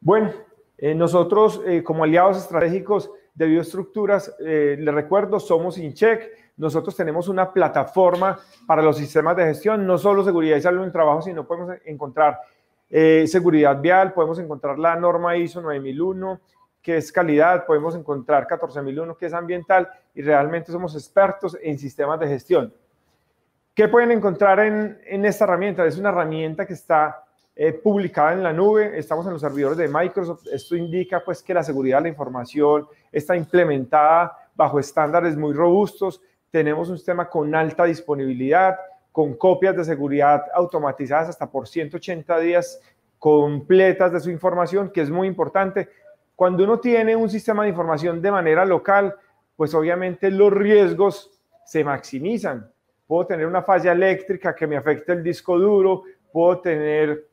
Bueno, 0.00 0.32
eh, 0.76 0.94
nosotros 0.94 1.62
eh, 1.66 1.82
como 1.82 2.04
aliados 2.04 2.38
estratégicos 2.38 3.10
de 3.34 3.46
bioestructuras, 3.46 4.34
eh, 4.40 4.76
les 4.78 4.94
recuerdo, 4.94 5.38
somos 5.38 5.78
InCheck. 5.78 6.54
Nosotros 6.56 6.96
tenemos 6.96 7.28
una 7.28 7.52
plataforma 7.52 8.38
para 8.66 8.82
los 8.82 8.96
sistemas 8.96 9.36
de 9.36 9.44
gestión, 9.44 9.86
no 9.86 9.96
solo 9.96 10.24
seguridad 10.24 10.56
y 10.56 10.60
salud 10.60 10.84
en 10.84 10.92
trabajo, 10.92 11.22
sino 11.22 11.46
podemos 11.46 11.76
encontrar 11.84 12.40
eh, 12.90 13.26
seguridad 13.26 13.80
vial, 13.80 14.14
podemos 14.14 14.38
encontrar 14.38 14.78
la 14.78 14.96
norma 14.96 15.36
ISO 15.36 15.60
9001, 15.60 16.40
que 16.80 16.96
es 16.96 17.12
calidad, 17.12 17.66
podemos 17.66 17.94
encontrar 17.94 18.46
14001, 18.46 19.16
que 19.16 19.26
es 19.26 19.34
ambiental, 19.34 19.88
y 20.14 20.22
realmente 20.22 20.72
somos 20.72 20.94
expertos 20.94 21.56
en 21.62 21.78
sistemas 21.78 22.18
de 22.18 22.28
gestión. 22.28 22.74
¿Qué 23.74 23.88
pueden 23.88 24.10
encontrar 24.10 24.58
en, 24.60 25.24
esta 25.24 25.44
herramienta? 25.44 25.86
Es 25.86 25.98
una 25.98 26.08
herramienta 26.08 26.66
que 26.66 26.72
está 26.72 27.24
eh, 27.60 27.72
publicada 27.72 28.34
en 28.34 28.44
la 28.44 28.52
nube, 28.52 28.96
estamos 28.96 29.26
en 29.26 29.32
los 29.32 29.40
servidores 29.40 29.76
de 29.76 29.88
Microsoft, 29.88 30.46
esto 30.52 30.76
indica 30.76 31.24
pues 31.24 31.42
que 31.42 31.52
la 31.52 31.64
seguridad 31.64 31.98
de 31.98 32.02
la 32.02 32.08
información 32.10 32.86
está 33.10 33.36
implementada 33.36 34.32
bajo 34.54 34.78
estándares 34.78 35.36
muy 35.36 35.52
robustos, 35.52 36.22
tenemos 36.52 36.88
un 36.88 36.96
sistema 36.96 37.28
con 37.28 37.52
alta 37.56 37.82
disponibilidad, 37.82 38.78
con 39.10 39.34
copias 39.34 39.76
de 39.76 39.82
seguridad 39.82 40.44
automatizadas 40.54 41.30
hasta 41.30 41.50
por 41.50 41.66
180 41.66 42.38
días 42.38 42.80
completas 43.18 44.12
de 44.12 44.20
su 44.20 44.30
información, 44.30 44.90
que 44.90 45.00
es 45.00 45.10
muy 45.10 45.26
importante. 45.26 45.88
Cuando 46.36 46.62
uno 46.62 46.78
tiene 46.78 47.16
un 47.16 47.28
sistema 47.28 47.64
de 47.64 47.70
información 47.70 48.22
de 48.22 48.30
manera 48.30 48.64
local, 48.64 49.16
pues 49.56 49.74
obviamente 49.74 50.30
los 50.30 50.52
riesgos 50.52 51.40
se 51.64 51.82
maximizan. 51.82 52.70
Puedo 53.08 53.26
tener 53.26 53.46
una 53.46 53.62
falla 53.62 53.90
eléctrica 53.90 54.54
que 54.54 54.68
me 54.68 54.76
afecte 54.76 55.10
el 55.10 55.24
disco 55.24 55.58
duro, 55.58 56.04
puedo 56.32 56.60
tener, 56.60 57.27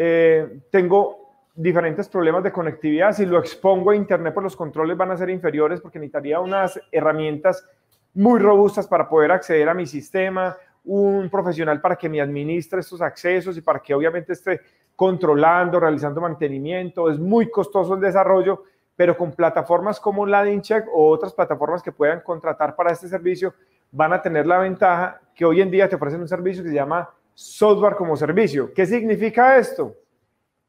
eh, 0.00 0.60
tengo 0.70 1.50
diferentes 1.56 2.08
problemas 2.08 2.44
de 2.44 2.52
conectividad. 2.52 3.12
Si 3.12 3.26
lo 3.26 3.40
expongo 3.40 3.90
a 3.90 3.96
Internet, 3.96 4.32
pues 4.32 4.44
los 4.44 4.54
controles 4.54 4.96
van 4.96 5.10
a 5.10 5.16
ser 5.16 5.28
inferiores 5.28 5.80
porque 5.80 5.98
necesitaría 5.98 6.38
unas 6.38 6.80
herramientas 6.92 7.66
muy 8.14 8.38
robustas 8.38 8.86
para 8.86 9.08
poder 9.08 9.32
acceder 9.32 9.68
a 9.68 9.74
mi 9.74 9.86
sistema, 9.86 10.56
un 10.84 11.28
profesional 11.28 11.80
para 11.80 11.96
que 11.96 12.08
me 12.08 12.20
administre 12.20 12.78
estos 12.78 13.02
accesos 13.02 13.56
y 13.56 13.60
para 13.60 13.80
que 13.80 13.92
obviamente 13.92 14.34
esté 14.34 14.60
controlando, 14.94 15.80
realizando 15.80 16.20
mantenimiento. 16.20 17.10
Es 17.10 17.18
muy 17.18 17.50
costoso 17.50 17.94
el 17.94 18.00
desarrollo, 18.00 18.62
pero 18.94 19.16
con 19.16 19.32
plataformas 19.32 19.98
como 19.98 20.24
la 20.26 20.44
Check 20.60 20.86
o 20.94 21.08
otras 21.08 21.34
plataformas 21.34 21.82
que 21.82 21.90
puedan 21.90 22.20
contratar 22.20 22.76
para 22.76 22.92
este 22.92 23.08
servicio, 23.08 23.52
van 23.90 24.12
a 24.12 24.22
tener 24.22 24.46
la 24.46 24.58
ventaja 24.58 25.20
que 25.34 25.44
hoy 25.44 25.60
en 25.60 25.72
día 25.72 25.88
te 25.88 25.96
ofrecen 25.96 26.20
un 26.20 26.28
servicio 26.28 26.62
que 26.62 26.68
se 26.68 26.76
llama 26.76 27.10
software 27.38 27.94
como 27.94 28.16
servicio. 28.16 28.74
¿Qué 28.74 28.84
significa 28.84 29.58
esto? 29.58 29.94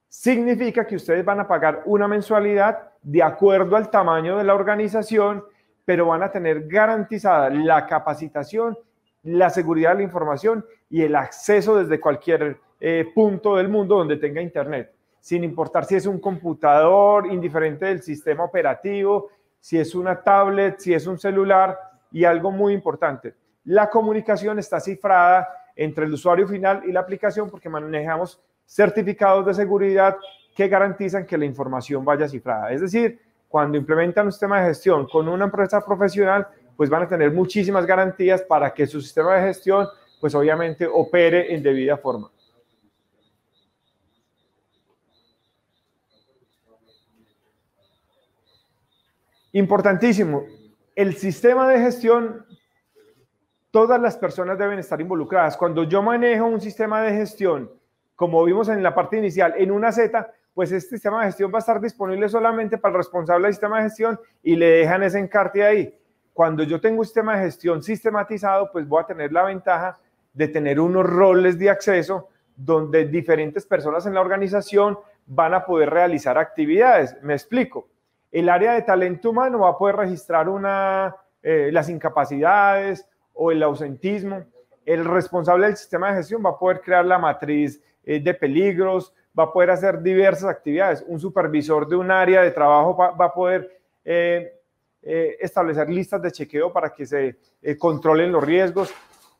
Significa 0.07 0.85
que 0.85 0.97
ustedes 0.97 1.25
van 1.25 1.39
a 1.39 1.47
pagar 1.47 1.81
una 1.85 2.07
mensualidad 2.07 2.91
de 3.01 3.23
acuerdo 3.23 3.75
al 3.75 3.89
tamaño 3.89 4.37
de 4.37 4.43
la 4.43 4.53
organización, 4.53 5.43
pero 5.83 6.05
van 6.05 6.21
a 6.21 6.31
tener 6.31 6.67
garantizada 6.67 7.49
la 7.49 7.87
capacitación, 7.87 8.77
la 9.23 9.49
seguridad 9.49 9.91
de 9.91 9.95
la 9.95 10.03
información 10.03 10.63
y 10.91 11.01
el 11.01 11.15
acceso 11.15 11.75
desde 11.75 11.99
cualquier 11.99 12.59
eh, 12.79 13.11
punto 13.15 13.55
del 13.55 13.67
mundo 13.67 13.97
donde 13.97 14.17
tenga 14.17 14.39
internet, 14.39 14.93
sin 15.19 15.43
importar 15.43 15.85
si 15.85 15.95
es 15.95 16.05
un 16.05 16.19
computador, 16.19 17.25
indiferente 17.33 17.85
del 17.85 18.03
sistema 18.03 18.43
operativo, 18.43 19.29
si 19.59 19.79
es 19.79 19.95
una 19.95 20.21
tablet, 20.21 20.77
si 20.77 20.93
es 20.93 21.07
un 21.07 21.17
celular 21.17 21.79
y 22.11 22.25
algo 22.25 22.51
muy 22.51 22.73
importante, 22.73 23.33
la 23.63 23.89
comunicación 23.89 24.59
está 24.59 24.79
cifrada 24.79 25.47
entre 25.79 26.05
el 26.05 26.13
usuario 26.13 26.45
final 26.45 26.81
y 26.85 26.91
la 26.91 26.99
aplicación 26.99 27.49
porque 27.49 27.69
manejamos 27.69 28.37
certificados 28.65 29.45
de 29.45 29.53
seguridad 29.53 30.17
que 30.53 30.67
garantizan 30.67 31.25
que 31.25 31.37
la 31.37 31.45
información 31.45 32.03
vaya 32.03 32.27
cifrada. 32.27 32.69
Es 32.73 32.81
decir, 32.81 33.17
cuando 33.47 33.77
implementan 33.77 34.25
un 34.25 34.33
sistema 34.33 34.59
de 34.59 34.67
gestión 34.67 35.07
con 35.07 35.29
una 35.29 35.45
empresa 35.45 35.79
profesional, 35.85 36.45
pues 36.75 36.89
van 36.89 37.03
a 37.03 37.07
tener 37.07 37.31
muchísimas 37.31 37.85
garantías 37.85 38.41
para 38.41 38.73
que 38.73 38.85
su 38.85 38.99
sistema 38.99 39.35
de 39.35 39.47
gestión, 39.47 39.87
pues 40.19 40.35
obviamente 40.35 40.85
opere 40.85 41.55
en 41.55 41.63
debida 41.63 41.95
forma. 41.95 42.29
Importantísimo, 49.53 50.43
el 50.93 51.15
sistema 51.15 51.69
de 51.69 51.79
gestión, 51.79 52.45
todas 53.71 53.99
las 54.01 54.17
personas 54.17 54.57
deben 54.57 54.79
estar 54.79 54.99
involucradas. 54.99 55.57
Cuando 55.57 55.83
yo 55.83 56.01
manejo 56.01 56.45
un 56.45 56.61
sistema 56.61 57.01
de 57.01 57.13
gestión, 57.13 57.71
como 58.15 58.43
vimos 58.43 58.69
en 58.69 58.83
la 58.83 58.93
parte 58.93 59.17
inicial, 59.17 59.53
en 59.57 59.71
una 59.71 59.91
Z, 59.91 60.31
pues 60.53 60.71
este 60.71 60.91
sistema 60.91 61.21
de 61.21 61.27
gestión 61.27 61.51
va 61.53 61.57
a 61.57 61.59
estar 61.59 61.79
disponible 61.79 62.27
solamente 62.27 62.77
para 62.77 62.93
el 62.93 62.97
responsable 62.97 63.47
del 63.47 63.53
sistema 63.53 63.77
de 63.77 63.83
gestión 63.83 64.19
y 64.43 64.55
le 64.55 64.67
dejan 64.69 65.03
ese 65.03 65.19
encarte 65.19 65.63
ahí. 65.63 65.95
Cuando 66.33 66.63
yo 66.63 66.81
tengo 66.81 66.99
un 66.99 67.05
sistema 67.05 67.37
de 67.37 67.45
gestión 67.45 67.83
sistematizado, 67.83 68.71
pues 68.71 68.87
voy 68.87 69.03
a 69.03 69.05
tener 69.07 69.31
la 69.31 69.43
ventaja 69.43 69.97
de 70.33 70.47
tener 70.47 70.79
unos 70.79 71.05
roles 71.05 71.57
de 71.57 71.69
acceso 71.69 72.29
donde 72.55 73.05
diferentes 73.05 73.65
personas 73.65 74.05
en 74.05 74.13
la 74.13 74.21
organización 74.21 74.97
van 75.25 75.53
a 75.53 75.65
poder 75.65 75.89
realizar 75.89 76.37
actividades. 76.37 77.15
Me 77.21 77.33
explico 77.33 77.87
el 78.31 78.49
área 78.49 78.73
de 78.73 78.83
talento 78.83 79.31
humano 79.31 79.59
va 79.59 79.69
a 79.69 79.77
poder 79.77 79.95
registrar 79.95 80.49
una, 80.49 81.15
eh, 81.41 81.69
las 81.71 81.89
incapacidades 81.89 83.05
o 83.41 83.51
el 83.51 83.63
ausentismo. 83.63 84.43
El 84.85 85.05
responsable 85.05 85.67
del 85.67 85.77
sistema 85.77 86.09
de 86.09 86.17
gestión 86.17 86.43
va 86.45 86.49
a 86.49 86.59
poder 86.59 86.81
crear 86.81 87.05
la 87.05 87.17
matriz 87.17 87.81
eh, 88.03 88.19
de 88.19 88.33
peligros, 88.33 89.13
va 89.37 89.43
a 89.43 89.53
poder 89.53 89.71
hacer 89.71 90.01
diversas 90.01 90.49
actividades. 90.49 91.05
Un 91.07 91.19
supervisor 91.21 91.87
de 91.87 91.95
un 91.95 92.11
área 92.11 92.41
de 92.41 92.51
trabajo 92.51 92.97
va, 92.97 93.25
a 93.25 93.33
poder 93.33 93.81
eh, 94.03 94.51
establecer 95.01 95.89
listas 95.89 96.21
de 96.21 96.31
chequeo 96.31 96.73
para 96.73 96.93
que 96.93 97.05
se 97.05 97.37
controlen 97.77 98.31
los 98.31 98.43
riesgos. 98.43 98.93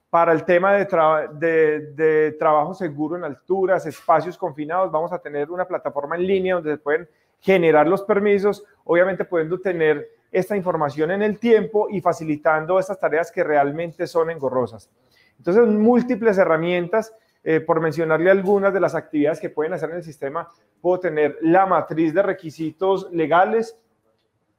Para 0.10 0.32
el 0.32 0.46
tema 0.46 0.74
de, 0.74 1.92
de 1.94 2.32
trabajo 2.40 2.74
seguro 2.74 3.18
en 3.18 3.26
alturas, 3.26 3.86
espacios 3.86 4.38
confinados, 4.38 4.92
vamos 4.92 5.12
a 5.12 5.20
tener 5.20 5.52
una 5.52 5.66
plataforma 5.66 6.16
en 6.16 6.26
línea 6.26 6.56
donde 6.56 6.72
se 6.72 6.78
pueden 6.78 7.08
generar 7.42 7.86
los 7.86 8.02
permisos, 8.04 8.64
obviamente 8.86 9.26
pudiendo 9.26 9.60
tener 9.60 10.19
esta 10.32 10.56
información 10.56 11.12
en 11.12 11.22
el 11.22 11.40
tiempo 11.40 11.88
y 11.90 12.02
facilitando 12.02 12.80
estas 12.80 13.00
tareas 13.00 13.32
que 13.32 13.44
realmente 13.44 14.08
son 14.08 14.30
engorrosas. 14.30 14.90
Entonces, 15.38 15.68
múltiples 15.68 16.38
herramientas, 16.38 17.14
eh, 17.44 17.62
por 17.62 17.80
mencionarle 17.80 18.30
algunas 18.30 18.74
de 18.74 18.80
las 18.80 18.96
actividades 18.96 19.40
que 19.40 19.50
pueden 19.50 19.74
hacer 19.74 19.90
en 19.92 19.98
el 19.98 20.04
sistema, 20.04 20.50
puedo 20.82 21.00
tener 21.00 21.38
la 21.42 21.66
matriz 21.66 22.14
de 22.14 22.22
requisitos 22.22 23.10
legales 23.12 23.78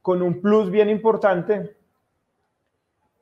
con 0.01 0.21
un 0.21 0.41
plus 0.41 0.71
bien 0.71 0.89
importante 0.89 1.75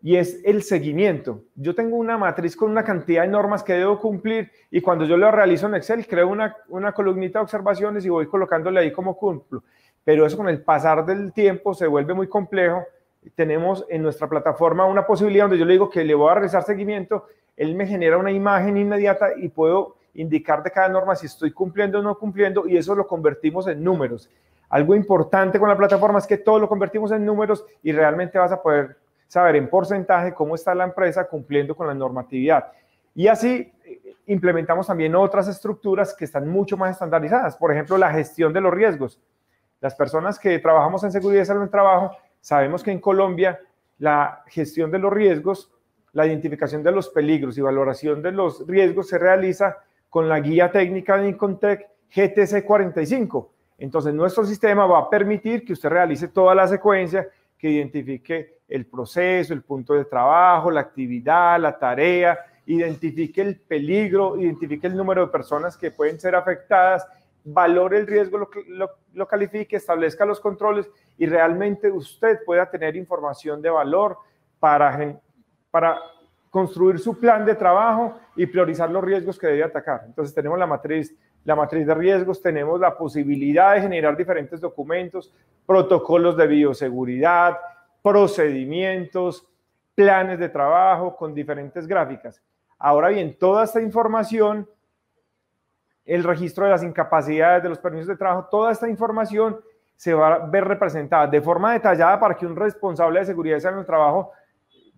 y 0.02 0.16
es 0.16 0.42
el 0.46 0.64
seguimiento. 0.64 1.44
Yo 1.56 1.76
tengo 1.76 1.98
una 1.98 2.18
matriz 2.18 2.56
con 2.56 2.72
una 2.72 2.86
cantidad 2.86 3.24
de 3.24 3.28
normas 3.28 3.64
que 3.64 3.74
debo 3.74 4.00
cumplir 4.00 4.50
y 4.72 4.80
cuando 4.80 5.04
yo 5.04 5.18
lo 5.18 5.30
realizo 5.30 5.68
en 5.68 5.76
Excel, 5.76 6.08
creo 6.08 6.30
una, 6.30 6.56
una 6.70 6.94
columnita 6.94 7.40
de 7.40 7.44
observaciones 7.44 8.06
y 8.06 8.10
voy 8.10 8.28
colocándole 8.28 8.80
ahí 8.80 8.94
como 8.94 9.18
cumplo. 9.18 9.64
Pero 10.04 10.26
eso 10.26 10.38
con 10.38 10.50
el 10.50 10.62
pasar 10.62 11.06
del 11.06 11.34
tiempo 11.34 11.74
se 11.74 11.88
vuelve 11.88 12.14
muy 12.14 12.28
complejo. 12.28 12.84
Tenemos 13.36 13.86
en 13.90 14.02
nuestra 14.02 14.28
plataforma 14.28 14.86
una 14.86 15.06
posibilidad 15.06 15.46
donde 15.46 15.58
yo 15.58 15.66
le 15.66 15.74
digo 15.74 15.90
que 15.90 16.04
le 16.04 16.16
voy 16.16 16.32
a 16.32 16.36
realizar 16.36 16.64
seguimiento, 16.64 17.26
él 17.58 17.76
me 17.76 17.86
genera 17.86 18.18
una 18.18 18.32
imagen 18.32 18.78
inmediata 18.78 19.32
y 19.36 19.50
puedo 19.50 19.98
indicar 20.14 20.64
de 20.64 20.72
cada 20.72 20.88
norma 20.88 21.16
si 21.16 21.26
estoy 21.26 21.52
cumpliendo 21.52 22.00
o 22.00 22.02
no 22.02 22.18
cumpliendo 22.18 22.68
y 22.68 22.78
eso 22.78 22.96
lo 22.96 23.06
convertimos 23.06 23.68
en 23.68 23.84
números. 23.84 24.30
Algo 24.70 24.96
importante 24.96 25.60
con 25.60 25.68
la 25.68 25.76
plataforma 25.76 26.20
es 26.20 26.28
que 26.28 26.38
todo 26.38 26.60
lo 26.60 26.70
convertimos 26.70 27.12
en 27.12 27.26
números 27.26 27.66
y 27.84 27.92
realmente 27.92 28.38
vas 28.38 28.52
a 28.52 28.62
poder 28.62 28.98
saber 29.28 29.56
en 29.58 29.70
porcentaje 29.70 30.34
cómo 30.34 30.56
está 30.56 30.74
la 30.74 30.86
empresa 30.86 31.26
cumpliendo 31.26 31.76
con 31.76 31.88
la 31.88 31.94
normatividad. 31.94 32.72
Y 33.16 33.28
así 33.28 33.72
eh, 33.84 34.16
implementamos 34.28 34.88
también 34.88 35.16
otras 35.16 35.48
estructuras 35.48 36.14
que 36.14 36.26
están 36.26 36.48
mucho 36.48 36.78
más 36.78 36.92
estandarizadas. 36.92 37.58
Por 37.58 37.72
ejemplo, 37.72 37.98
la 37.98 38.12
gestión 38.12 38.54
de 38.54 38.62
los 38.62 38.74
riesgos. 38.74 39.20
Las 39.82 39.96
personas 39.96 40.38
que 40.40 40.60
trabajamos 40.60 41.04
en 41.04 41.12
seguridad 41.12 41.44
y 41.44 41.46
salud 41.46 41.64
en 41.64 41.70
trabajo, 41.70 42.12
sabemos 42.42 42.84
que 42.84 42.92
en 42.92 43.00
Colombia 43.00 43.60
la 43.98 44.44
gestión 44.48 44.92
de 44.92 45.00
los 45.00 45.12
riesgos, 45.12 45.72
la 46.14 46.26
identificación 46.26 46.84
de 46.84 46.92
los 46.92 47.10
peligros 47.10 47.58
y 47.58 47.62
valoración 47.62 48.22
de 48.22 48.32
los 48.32 48.66
riesgos 48.68 49.08
se 49.08 49.18
realiza 49.18 49.78
con 50.10 50.28
la 50.28 50.40
guía 50.40 50.72
técnica 50.72 51.18
de 51.18 51.30
Incontec 51.30 51.88
GTC 52.14 52.66
45. 52.66 53.52
Entonces, 53.78 54.14
nuestro 54.14 54.44
sistema 54.44 54.86
va 54.86 55.00
a 55.00 55.10
permitir 55.10 55.64
que 55.64 55.74
usted 55.74 55.90
realice 55.90 56.28
toda 56.30 56.56
la 56.56 56.68
secuencia 56.68 57.28
que 57.58 57.70
identifique 57.70 58.60
el 58.68 58.86
proceso, 58.86 59.54
el 59.54 59.64
punto 59.64 59.94
de 59.94 60.06
trabajo, 60.06 60.72
la 60.72 60.82
actividad, 60.82 61.60
la 61.60 61.78
tarea, 61.78 62.40
identifique 62.66 63.42
el 63.42 63.60
peligro, 63.60 64.38
identifique 64.38 64.88
el 64.88 64.96
número 64.96 65.26
de 65.26 65.32
personas 65.32 65.76
que 65.78 65.92
pueden 65.92 66.20
ser 66.20 66.36
afectadas, 66.36 67.08
valore 67.54 67.98
el 67.98 68.08
riesgo, 68.08 68.38
lo, 68.38 68.50
lo, 69.14 69.28
califique, 69.28 69.76
establezca 69.76 70.26
los 70.26 70.40
controles 70.40 70.90
y 71.18 71.26
realmente 71.26 71.92
usted 71.92 72.40
pueda 72.46 72.70
tener 72.70 72.96
información 72.96 73.62
de 73.62 73.70
valor 73.70 74.18
para, 74.60 75.20
para 75.72 76.00
construir 76.50 77.00
su 77.00 77.20
plan 77.20 77.46
de 77.46 77.56
trabajo 77.56 78.16
y 78.36 78.46
priorizar 78.46 78.90
los 78.90 79.04
riesgos 79.04 79.38
que 79.38 79.48
debe 79.48 79.64
atacar. 79.64 80.04
Entonces 80.06 80.34
tenemos 80.34 80.58
la 80.58 80.68
matriz, 80.68 81.16
la 81.44 81.56
matriz 81.56 81.86
de 81.86 81.94
riesgos, 81.94 82.42
tenemos 82.42 82.80
la 82.80 82.98
posibilidad 82.98 83.76
de 83.76 83.82
generar 83.82 84.18
diferentes 84.18 84.60
documentos, 84.60 85.34
protocolos 85.66 86.36
de 86.36 86.48
bioseguridad, 86.48 87.58
procedimientos, 88.02 89.48
planes 89.96 90.40
de 90.40 90.50
trabajo 90.50 91.16
con 91.16 91.34
diferentes 91.34 91.86
gráficas. 91.86 92.42
Ahora 92.78 93.10
bien, 93.10 93.38
toda 93.38 93.66
esta 93.66 93.82
información, 93.82 94.68
el 96.10 96.24
registro 96.24 96.66
de 96.66 96.72
las 96.72 96.84
incapacidades, 96.84 97.62
de 97.62 97.70
los 97.70 97.78
permisos 97.78 98.08
de 98.08 98.18
trabajo, 98.18 98.48
toda 98.50 98.72
esta 98.72 98.90
información 98.90 99.60
se 99.96 100.14
va 100.14 100.34
a 100.34 100.38
ver 100.48 100.66
representada 100.66 101.28
de 101.28 101.42
forma 101.42 101.74
detallada 101.74 102.20
para 102.20 102.36
que 102.36 102.48
un 102.48 102.56
responsable 102.56 103.20
de 103.20 103.28
seguridad 103.28 103.64
en 103.66 103.80
el 103.80 103.86
trabajo 103.86 104.32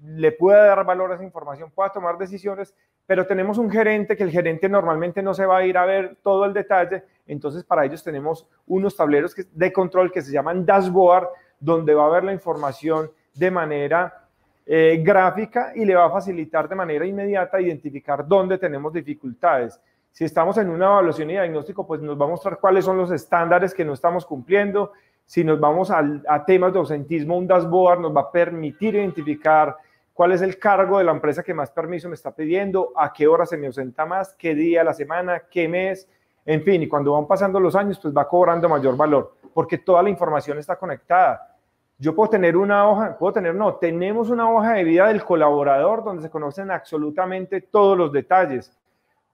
le 0.03 0.32
pueda 0.32 0.65
dar 0.65 0.86
valor 0.86 1.12
a 1.12 1.15
esa 1.15 1.24
información, 1.24 1.70
pueda 1.70 1.89
tomar 1.89 2.18
decisiones, 2.18 2.74
pero 3.06 3.27
tenemos 3.27 3.58
un 3.58 3.70
gerente 3.70 4.15
que 4.15 4.24
el 4.24 4.32
gerente 4.32 4.70
normalmente 4.70 5.22
no 5.22 5.34
se 5.34 5.46
va 5.46 5.58
a 5.58 5.65
ir 5.65 5.77
a 5.77 5.86
ver 5.86 6.18
todo 6.24 6.46
el 6.46 6.53
detalle, 6.53 7.03
entonces 7.27 7.63
para 7.63 7.86
ellos 7.86 8.03
tenemos 8.03 8.48
unos 8.65 8.96
tableros 8.96 9.36
de 9.36 9.74
control 9.74 10.12
que 10.12 10.22
se 10.22 10.32
llaman 10.32 10.65
dashboard, 10.65 11.27
donde 11.60 11.94
va 11.94 12.06
a 12.06 12.10
ver 12.10 12.24
la 12.24 12.34
información 12.34 13.12
de 13.34 13.51
manera 13.51 14.27
eh, 14.65 15.01
gráfica 15.03 15.74
y 15.75 15.84
le 15.84 15.96
va 15.96 16.06
a 16.06 16.12
facilitar 16.12 16.70
de 16.70 16.75
manera 16.75 17.06
inmediata 17.06 17.60
identificar 17.60 18.25
dónde 18.25 18.58
tenemos 18.58 18.94
dificultades. 18.94 19.80
Si 20.12 20.25
estamos 20.25 20.58
en 20.58 20.70
una 20.70 20.86
evaluación 20.86 21.30
y 21.30 21.34
diagnóstico, 21.34 21.88
pues 21.88 22.01
nos 22.01 22.20
va 22.20 22.25
a 22.25 22.30
mostrar 22.30 22.60
cuáles 22.60 22.86
son 22.86 22.98
los 22.98 23.12
estándares 23.12 23.74
que 23.74 23.86
no 23.86 23.94
estamos 23.94 24.25
cumpliendo. 24.25 24.91
Si 25.25 25.44
nos 25.44 25.60
vamos 25.60 25.89
a, 25.89 26.03
a 26.27 26.46
temas 26.46 26.74
de 26.74 26.80
ausentismo, 26.80 27.38
un 27.38 27.48
dashboard 27.48 28.01
nos 28.01 28.15
va 28.15 28.22
a 28.22 28.32
permitir 28.32 28.96
identificar 28.96 29.77
cuál 30.13 30.34
es 30.34 30.41
el 30.41 30.60
cargo 30.60 30.98
de 30.98 31.03
la 31.03 31.12
empresa 31.12 31.44
que 31.44 31.53
más 31.53 31.72
permiso 31.72 32.10
me 32.10 32.15
está 32.15 32.32
pidiendo, 32.32 32.91
a 32.96 33.12
qué 33.13 33.27
hora 33.27 33.46
se 33.46 33.58
me 33.58 33.68
ausenta 33.68 34.06
más, 34.06 34.36
qué 34.36 34.53
día 34.53 34.82
a 34.82 34.84
la 34.84 34.94
semana, 34.94 35.44
qué 35.50 35.68
mes, 35.68 36.08
en 36.46 36.63
fin, 36.63 36.82
y 36.82 36.88
cuando 36.88 37.13
van 37.13 37.27
pasando 37.27 37.60
los 37.60 37.75
años, 37.75 38.00
pues 38.00 38.15
va 38.15 38.27
cobrando 38.27 38.68
mayor 38.68 38.98
valor, 38.98 39.36
porque 39.53 39.77
toda 39.77 40.01
la 40.01 40.10
información 40.10 40.58
está 40.58 40.75
conectada. 40.75 41.56
Yo 41.98 42.15
puedo 42.15 42.32
tener 42.32 42.58
una 42.58 42.89
hoja, 42.89 43.18
puedo 43.18 43.34
tener, 43.34 43.53
no, 43.53 43.75
tenemos 43.75 44.30
una 44.30 44.50
hoja 44.51 44.74
de 44.74 44.84
vida 44.84 45.08
del 45.08 45.24
colaborador 45.24 46.03
donde 46.03 46.24
se 46.24 46.32
conocen 46.32 46.72
absolutamente 46.72 47.62
todos 47.62 47.96
los 47.98 48.12
detalles. 48.12 48.75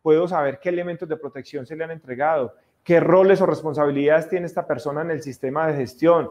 Puedo 0.07 0.25
saber 0.25 0.57
qué 0.61 0.69
elementos 0.69 1.09
de 1.09 1.17
protección 1.17 1.65
se 1.65 1.75
le 1.75 1.83
han 1.83 1.91
entregado, 1.91 2.55
qué 2.81 3.01
roles 3.01 3.41
o 3.41 3.45
responsabilidades 3.45 4.29
tiene 4.29 4.45
esta 4.45 4.65
persona 4.65 5.01
en 5.01 5.11
el 5.11 5.21
sistema 5.21 5.67
de 5.67 5.73
gestión. 5.73 6.29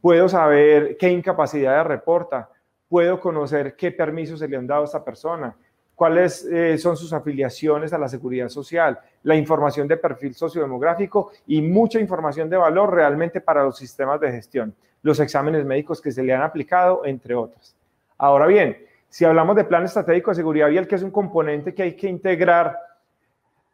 Puedo 0.00 0.26
saber 0.26 0.96
qué 0.96 1.10
incapacidades 1.10 1.86
reporta. 1.86 2.48
Puedo 2.88 3.20
conocer 3.20 3.76
qué 3.76 3.92
permisos 3.92 4.40
se 4.40 4.48
le 4.48 4.56
han 4.56 4.66
dado 4.66 4.80
a 4.80 4.84
esta 4.86 5.04
persona 5.04 5.54
cuáles 5.94 6.46
eh, 6.46 6.78
son 6.78 6.96
sus 6.96 7.12
afiliaciones 7.12 7.92
a 7.92 7.98
la 7.98 8.08
seguridad 8.08 8.48
social, 8.48 8.98
la 9.22 9.36
información 9.36 9.86
de 9.86 9.98
perfil 9.98 10.34
sociodemográfico 10.34 11.30
y 11.46 11.60
mucha 11.60 12.00
información 12.00 12.48
de 12.48 12.56
valor 12.56 12.94
realmente 12.94 13.42
para 13.42 13.64
los 13.64 13.76
sistemas 13.76 14.18
de 14.18 14.32
gestión, 14.32 14.74
los 15.02 15.20
exámenes 15.20 15.66
médicos 15.66 16.00
que 16.00 16.10
se 16.10 16.22
le 16.22 16.32
han 16.32 16.40
aplicado, 16.40 17.04
entre 17.04 17.34
otros. 17.34 17.76
Ahora 18.16 18.46
bien, 18.46 18.78
si 19.10 19.26
hablamos 19.26 19.56
de 19.56 19.64
plan 19.64 19.84
estratégico 19.84 20.30
de 20.30 20.36
seguridad 20.36 20.70
vial, 20.70 20.88
que 20.88 20.94
es 20.94 21.02
un 21.02 21.10
componente 21.10 21.74
que 21.74 21.82
hay 21.82 21.96
que 21.96 22.08
integrar 22.08 22.78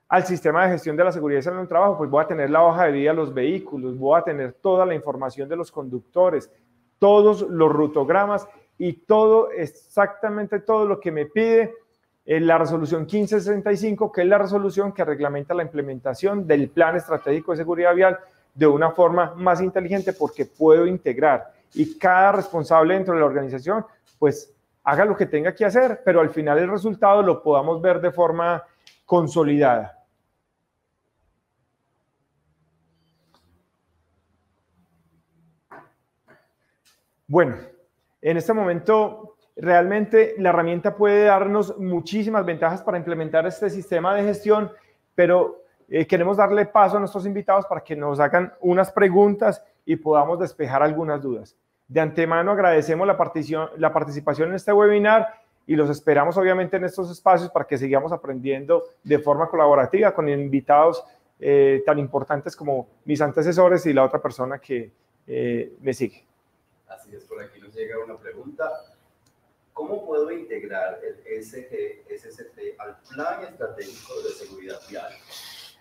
al 0.08 0.24
sistema 0.24 0.64
de 0.64 0.72
gestión 0.72 0.96
de 0.96 1.04
la 1.04 1.12
seguridad 1.12 1.46
en 1.52 1.58
el 1.58 1.68
trabajo, 1.68 1.98
pues 1.98 2.08
voy 2.08 2.22
a 2.22 2.28
tener 2.28 2.50
la 2.50 2.62
hoja 2.62 2.84
de 2.84 2.92
vida 2.92 3.10
de 3.10 3.16
los 3.16 3.34
vehículos, 3.34 3.98
voy 3.98 4.18
a 4.18 4.22
tener 4.22 4.52
toda 4.52 4.86
la 4.86 4.94
información 4.94 5.48
de 5.48 5.56
los 5.56 5.72
conductores, 5.72 6.50
todos 6.98 7.42
los 7.42 7.72
rutogramas 7.72 8.46
y 8.78 8.92
todo, 8.92 9.50
exactamente 9.50 10.60
todo 10.60 10.86
lo 10.86 11.00
que 11.00 11.10
me 11.10 11.26
pide 11.26 11.74
la 12.26 12.58
resolución 12.58 13.02
1565, 13.02 14.10
que 14.10 14.22
es 14.22 14.26
la 14.26 14.38
resolución 14.38 14.92
que 14.92 15.04
reglamenta 15.04 15.54
la 15.54 15.62
implementación 15.62 16.46
del 16.46 16.68
Plan 16.70 16.96
Estratégico 16.96 17.52
de 17.52 17.58
Seguridad 17.58 17.94
Vial 17.94 18.18
de 18.54 18.66
una 18.66 18.90
forma 18.90 19.34
más 19.36 19.60
inteligente 19.60 20.12
porque 20.12 20.44
puedo 20.44 20.86
integrar 20.86 21.52
y 21.74 21.98
cada 21.98 22.32
responsable 22.32 22.94
dentro 22.94 23.14
de 23.14 23.20
la 23.20 23.26
organización, 23.26 23.84
pues 24.18 24.52
haga 24.82 25.04
lo 25.04 25.16
que 25.16 25.26
tenga 25.26 25.54
que 25.54 25.64
hacer, 25.64 26.00
pero 26.04 26.20
al 26.20 26.30
final 26.30 26.58
el 26.58 26.70
resultado 26.70 27.22
lo 27.22 27.42
podamos 27.42 27.80
ver 27.80 28.00
de 28.00 28.10
forma 28.10 28.64
consolidada. 29.04 29.95
Bueno, 37.28 37.56
en 38.22 38.36
este 38.36 38.52
momento 38.52 39.36
realmente 39.56 40.34
la 40.38 40.50
herramienta 40.50 40.94
puede 40.94 41.24
darnos 41.24 41.76
muchísimas 41.78 42.44
ventajas 42.44 42.82
para 42.82 42.98
implementar 42.98 43.46
este 43.46 43.68
sistema 43.70 44.14
de 44.14 44.22
gestión, 44.22 44.70
pero 45.14 45.62
eh, 45.88 46.06
queremos 46.06 46.36
darle 46.36 46.66
paso 46.66 46.96
a 46.96 47.00
nuestros 47.00 47.26
invitados 47.26 47.66
para 47.66 47.82
que 47.82 47.96
nos 47.96 48.20
hagan 48.20 48.52
unas 48.60 48.92
preguntas 48.92 49.62
y 49.84 49.96
podamos 49.96 50.38
despejar 50.38 50.82
algunas 50.82 51.22
dudas. 51.22 51.56
De 51.88 52.00
antemano 52.00 52.52
agradecemos 52.52 53.06
la, 53.06 53.16
la 53.76 53.92
participación 53.92 54.50
en 54.50 54.54
este 54.56 54.72
webinar 54.72 55.34
y 55.66 55.74
los 55.74 55.90
esperamos 55.90 56.36
obviamente 56.36 56.76
en 56.76 56.84
estos 56.84 57.10
espacios 57.10 57.50
para 57.50 57.64
que 57.64 57.78
sigamos 57.78 58.12
aprendiendo 58.12 58.84
de 59.02 59.18
forma 59.18 59.48
colaborativa 59.48 60.12
con 60.12 60.28
invitados 60.28 61.02
eh, 61.40 61.82
tan 61.84 61.98
importantes 61.98 62.54
como 62.54 62.88
mis 63.04 63.20
antecesores 63.20 63.84
y 63.86 63.92
la 63.92 64.04
otra 64.04 64.20
persona 64.20 64.58
que 64.58 64.92
eh, 65.26 65.72
me 65.80 65.92
sigue. 65.92 66.24
Así 66.88 67.14
es, 67.14 67.24
por 67.24 67.42
aquí 67.42 67.60
nos 67.60 67.74
llega 67.74 67.96
una 68.04 68.16
pregunta. 68.16 68.70
¿Cómo 69.72 70.06
puedo 70.06 70.30
integrar 70.30 71.00
el 71.04 71.42
SG, 71.44 72.06
SST 72.08 72.58
al 72.78 72.96
plan 73.12 73.44
estratégico 73.44 74.14
de 74.22 74.30
seguridad 74.30 74.78
vial? 74.88 75.12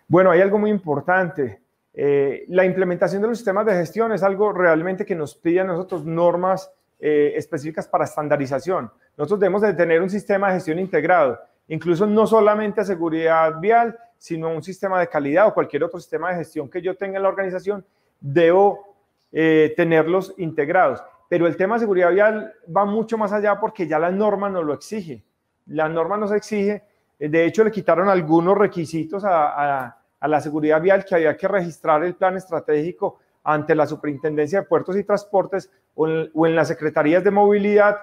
Bueno, 0.07 0.31
hay 0.31 0.41
algo 0.41 0.57
muy 0.57 0.69
importante. 0.69 1.61
Eh, 1.93 2.45
la 2.49 2.65
implementación 2.65 3.21
de 3.21 3.29
los 3.29 3.37
sistemas 3.37 3.65
de 3.65 3.73
gestión 3.73 4.11
es 4.11 4.21
algo 4.21 4.51
realmente 4.51 5.05
que 5.05 5.15
nos 5.15 5.35
pide 5.35 5.61
a 5.61 5.63
nosotros 5.63 6.03
normas 6.05 6.69
eh, 6.99 7.33
específicas 7.35 7.87
para 7.87 8.03
estandarización. 8.03 8.91
Nosotros 9.15 9.39
debemos 9.39 9.61
de 9.61 9.73
tener 9.73 10.01
un 10.01 10.09
sistema 10.09 10.47
de 10.47 10.55
gestión 10.55 10.79
integrado, 10.79 11.39
incluso 11.67 12.05
no 12.05 12.27
solamente 12.27 12.81
a 12.81 12.83
seguridad 12.83 13.59
vial, 13.59 13.97
sino 14.17 14.49
un 14.49 14.63
sistema 14.63 14.99
de 14.99 15.07
calidad 15.07 15.47
o 15.47 15.53
cualquier 15.53 15.83
otro 15.83 15.99
sistema 15.99 16.31
de 16.31 16.37
gestión 16.37 16.69
que 16.69 16.81
yo 16.81 16.97
tenga 16.97 17.17
en 17.17 17.23
la 17.23 17.29
organización, 17.29 17.85
debo 18.19 18.94
eh, 19.37 19.73
tenerlos 19.75 20.33
integrados. 20.37 21.03
Pero 21.27 21.45
el 21.45 21.57
tema 21.57 21.75
de 21.75 21.81
seguridad 21.81 22.09
vial 22.09 22.53
va 22.75 22.85
mucho 22.85 23.17
más 23.17 23.33
allá 23.33 23.59
porque 23.59 23.85
ya 23.85 23.99
la 23.99 24.09
norma 24.09 24.47
nos 24.47 24.63
lo 24.63 24.73
exige. 24.73 25.25
La 25.65 25.89
norma 25.89 26.15
nos 26.15 26.31
exige, 26.31 26.83
eh, 27.19 27.27
de 27.27 27.43
hecho 27.43 27.65
le 27.65 27.71
quitaron 27.71 28.07
algunos 28.07 28.57
requisitos 28.57 29.25
a, 29.25 29.97
la 30.21 30.39
seguridad 30.39 30.81
vial 30.81 31.03
que 31.03 31.15
había 31.15 31.35
que 31.35 31.49
registrar 31.49 32.01
el 32.05 32.15
plan 32.15 32.37
estratégico 32.37 33.19
ante 33.43 33.75
la 33.75 33.85
Superintendencia 33.85 34.61
de 34.61 34.67
Puertos 34.67 34.95
y 34.95 35.03
Transportes 35.03 35.69
o 35.95 36.07
en, 36.07 36.55
las 36.55 36.69
Secretarías 36.69 37.21
de 37.21 37.29
Movilidad, 37.29 37.97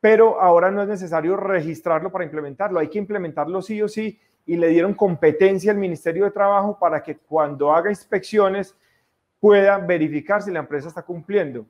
pero 0.00 0.40
ahora 0.40 0.70
no 0.70 0.80
es 0.80 0.88
necesario 0.88 1.36
registrarlo 1.36 2.10
para 2.10 2.24
implementarlo, 2.24 2.80
hay 2.80 2.88
que 2.88 2.98
implementarlo 2.98 3.60
sí 3.60 3.82
o 3.82 3.88
sí 3.88 4.18
y 4.46 4.56
le 4.56 4.68
dieron 4.68 4.94
competencia 4.94 5.70
al 5.72 5.78
Ministerio 5.78 6.24
de 6.24 6.30
Trabajo 6.30 6.78
para 6.78 7.02
que 7.02 7.18
cuando 7.18 7.70
haga 7.70 7.90
inspecciones 7.90 8.74
pueda 9.40 9.78
verificar 9.78 10.42
si 10.42 10.50
la 10.50 10.60
empresa 10.60 10.88
está 10.88 11.02
cumpliendo. 11.02 11.66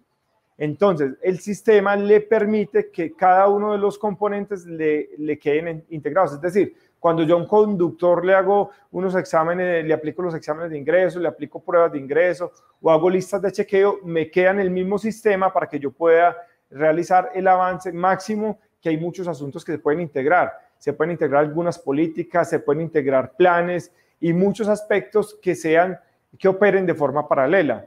Entonces, 0.59 1.13
el 1.23 1.39
sistema 1.39 1.95
le 1.95 2.21
permite 2.21 2.91
que 2.91 3.15
cada 3.15 3.47
uno 3.47 3.73
de 3.73 3.79
los 3.79 3.97
componentes 3.97 4.67
le, 4.67 5.39
queden 5.39 5.85
integrados. 5.91 6.33
Es 6.33 6.41
decir, 6.41 6.75
cuando 6.99 7.23
yo 7.23 7.37
a 7.37 7.39
un 7.39 7.47
conductor 7.47 8.25
le 8.25 8.35
hago 8.35 8.71
unos 8.91 9.15
exámenes, 9.15 9.85
le 9.85 9.95
aplico 9.95 10.21
los 10.21 10.35
exámenes 10.35 10.71
de 10.71 10.79
ingreso, 10.79 11.21
le 11.21 11.29
aplico 11.29 11.61
pruebas 11.61 11.93
de 11.93 11.99
ingreso 11.99 12.51
o 12.83 12.91
hago 12.91 13.09
listas 13.09 13.41
de 13.41 13.53
chequeo, 13.53 14.01
me 14.03 14.29
queda 14.29 14.51
en 14.51 14.59
el 14.59 14.71
mismo 14.71 14.99
sistema 14.99 15.53
para 15.53 15.69
que 15.69 15.79
yo 15.79 15.93
pueda 15.93 16.37
realizar 16.71 17.31
el 17.35 17.47
avance 17.47 17.93
máximo, 17.93 18.59
que 18.81 18.89
hay 18.89 18.97
muchos 18.97 19.29
asuntos 19.29 19.65
que 19.65 19.73
se 19.73 19.79
pueden 19.79 20.01
integrar. 20.01 20.53
Se 20.77 20.93
pueden 20.93 21.13
integrar 21.13 21.45
algunas 21.45 21.79
políticas, 21.79 22.51
se 22.51 22.59
pueden 22.59 22.83
integrar 22.83 23.35
planes 23.37 23.93
y 24.21 24.33
muchos 24.33 24.67
aspectos 24.67 25.39
que 25.41 25.55
sean, 25.55 25.99
que 26.37 26.49
operen 26.49 26.87
de 26.87 26.95
forma 26.95 27.29
paralela. 27.29 27.87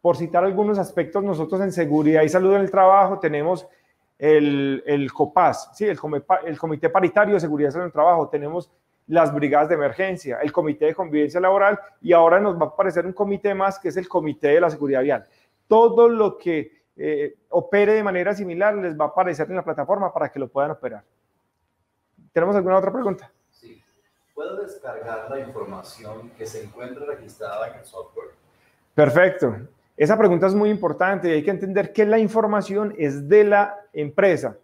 Por 0.00 0.16
citar 0.16 0.44
algunos 0.44 0.78
aspectos, 0.78 1.22
nosotros 1.22 1.60
en 1.60 1.72
seguridad 1.72 2.22
y 2.22 2.28
salud 2.28 2.54
en 2.54 2.62
el 2.62 2.70
trabajo 2.70 3.18
tenemos 3.18 3.66
el, 4.18 4.82
el 4.86 5.12
COPAS, 5.12 5.70
¿sí? 5.74 5.84
el, 5.84 5.98
el 6.46 6.58
Comité 6.58 6.88
Paritario 6.88 7.34
de 7.34 7.40
Seguridad 7.40 7.68
y 7.68 7.72
Salud 7.72 7.84
en 7.84 7.88
el 7.88 7.92
Trabajo, 7.92 8.28
tenemos 8.28 8.70
las 9.06 9.32
brigadas 9.32 9.68
de 9.68 9.76
emergencia, 9.76 10.38
el 10.42 10.52
Comité 10.52 10.86
de 10.86 10.94
Convivencia 10.94 11.40
Laboral 11.40 11.78
y 12.00 12.12
ahora 12.12 12.40
nos 12.40 12.60
va 12.60 12.66
a 12.66 12.68
aparecer 12.68 13.06
un 13.06 13.12
comité 13.12 13.54
más 13.54 13.78
que 13.78 13.88
es 13.88 13.96
el 13.96 14.08
Comité 14.08 14.48
de 14.48 14.60
la 14.60 14.70
Seguridad 14.70 15.02
Vial. 15.02 15.24
Todo 15.66 16.08
lo 16.08 16.36
que 16.36 16.72
eh, 16.96 17.36
opere 17.50 17.94
de 17.94 18.02
manera 18.02 18.34
similar 18.34 18.74
les 18.74 18.98
va 18.98 19.06
a 19.06 19.08
aparecer 19.08 19.48
en 19.48 19.56
la 19.56 19.64
plataforma 19.64 20.12
para 20.12 20.30
que 20.30 20.38
lo 20.38 20.48
puedan 20.48 20.72
operar. 20.72 21.04
¿Tenemos 22.32 22.54
alguna 22.56 22.76
otra 22.76 22.92
pregunta? 22.92 23.32
¿Puedo 24.38 24.62
descargar 24.62 25.28
la 25.28 25.40
información 25.40 26.30
que 26.38 26.46
se 26.46 26.62
encuentra 26.62 27.04
registrada 27.06 27.70
en 27.70 27.80
el 27.80 27.84
software? 27.84 28.28
Perfecto. 28.94 29.56
Esa 29.96 30.16
pregunta 30.16 30.46
es 30.46 30.54
muy 30.54 30.70
importante 30.70 31.28
y 31.28 31.32
hay 31.32 31.42
que 31.42 31.50
entender 31.50 31.92
que 31.92 32.06
la 32.06 32.20
información 32.20 32.94
es 32.96 33.28
de 33.28 33.42
la 33.42 33.80
empresa. 33.92 34.56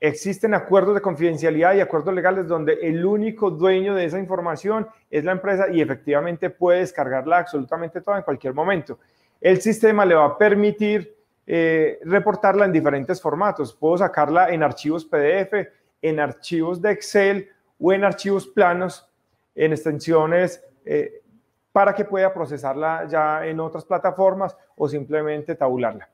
Existen 0.00 0.54
acuerdos 0.54 0.94
de 0.94 1.02
confidencialidad 1.02 1.74
y 1.74 1.82
acuerdos 1.82 2.14
legales 2.14 2.48
donde 2.48 2.78
el 2.80 3.04
único 3.04 3.50
dueño 3.50 3.94
de 3.94 4.06
esa 4.06 4.18
información 4.18 4.88
es 5.10 5.22
la 5.22 5.32
empresa 5.32 5.68
y 5.68 5.82
efectivamente 5.82 6.48
puede 6.48 6.78
descargarla 6.78 7.36
absolutamente 7.36 8.00
toda 8.00 8.16
en 8.16 8.22
cualquier 8.22 8.54
momento. 8.54 9.00
El 9.38 9.60
sistema 9.60 10.06
le 10.06 10.14
va 10.14 10.24
a 10.24 10.38
permitir 10.38 11.14
eh, 11.46 12.00
reportarla 12.04 12.64
en 12.64 12.72
diferentes 12.72 13.20
formatos. 13.20 13.74
Puedo 13.74 13.98
sacarla 13.98 14.48
en 14.48 14.62
archivos 14.62 15.04
PDF, 15.04 15.68
en 16.00 16.20
archivos 16.20 16.80
de 16.80 16.90
Excel 16.90 17.50
o 17.86 17.92
en 17.92 18.02
archivos 18.02 18.46
planos, 18.46 19.06
en 19.54 19.72
extensiones 19.72 20.64
eh, 20.86 21.22
para 21.70 21.94
que 21.94 22.06
pueda 22.06 22.32
procesarla 22.32 23.06
ya 23.06 23.44
en 23.44 23.60
otras 23.60 23.84
plataformas 23.84 24.56
o 24.74 24.88
simplemente 24.88 25.54
tabularla. 25.54 26.08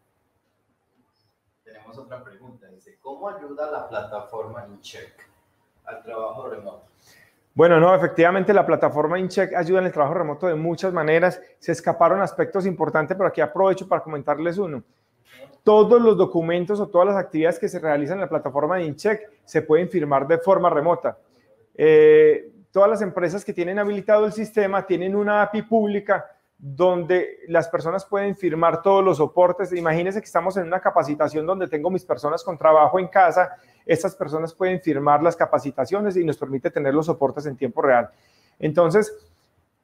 Tenemos 1.62 1.96
otra 1.96 2.24
pregunta. 2.24 2.66
Dice, 2.66 2.98
¿cómo 3.00 3.28
ayuda 3.28 3.70
la 3.70 3.88
plataforma 3.88 4.66
InCheck 4.66 5.14
al 5.84 6.02
trabajo 6.02 6.48
remoto? 6.48 6.86
Bueno, 7.54 7.78
no, 7.78 7.94
efectivamente 7.94 8.52
la 8.52 8.66
plataforma 8.66 9.20
InCheck 9.20 9.54
ayuda 9.54 9.78
en 9.78 9.86
el 9.86 9.92
trabajo 9.92 10.14
remoto 10.14 10.48
de 10.48 10.56
muchas 10.56 10.92
maneras. 10.92 11.40
Se 11.60 11.70
escaparon 11.70 12.20
aspectos 12.20 12.66
importantes, 12.66 13.16
pero 13.16 13.28
aquí 13.28 13.40
aprovecho 13.40 13.86
para 13.86 14.02
comentarles 14.02 14.58
uno. 14.58 14.82
todos 15.62 16.02
los 16.02 16.16
documentos 16.16 16.80
o 16.80 16.88
todas 16.88 17.06
las 17.06 17.16
actividades 17.16 17.60
que 17.60 17.68
se 17.68 17.78
realizan 17.78 18.16
en 18.16 18.22
la 18.22 18.28
plataforma 18.28 18.76
de 18.76 18.86
InCheck 18.86 19.30
se 19.44 19.62
pueden 19.62 19.88
firmar 19.88 20.26
de 20.26 20.38
forma 20.38 20.68
remota. 20.68 21.16
Eh, 21.82 22.52
todas 22.70 22.90
las 22.90 23.00
empresas 23.00 23.42
que 23.42 23.54
tienen 23.54 23.78
habilitado 23.78 24.26
el 24.26 24.34
sistema 24.34 24.86
tienen 24.86 25.16
una 25.16 25.40
API 25.40 25.62
pública 25.62 26.26
donde 26.58 27.38
las 27.48 27.68
personas 27.68 28.04
pueden 28.04 28.36
firmar 28.36 28.82
todos 28.82 29.02
los 29.02 29.16
soportes. 29.16 29.72
Imagínense 29.72 30.20
que 30.20 30.26
estamos 30.26 30.58
en 30.58 30.66
una 30.66 30.80
capacitación 30.80 31.46
donde 31.46 31.68
tengo 31.68 31.88
mis 31.88 32.04
personas 32.04 32.44
con 32.44 32.58
trabajo 32.58 32.98
en 32.98 33.08
casa. 33.08 33.56
Estas 33.86 34.14
personas 34.14 34.52
pueden 34.52 34.78
firmar 34.82 35.22
las 35.22 35.36
capacitaciones 35.36 36.18
y 36.18 36.24
nos 36.24 36.36
permite 36.36 36.70
tener 36.70 36.92
los 36.92 37.06
soportes 37.06 37.46
en 37.46 37.56
tiempo 37.56 37.80
real. 37.80 38.10
Entonces, 38.58 39.10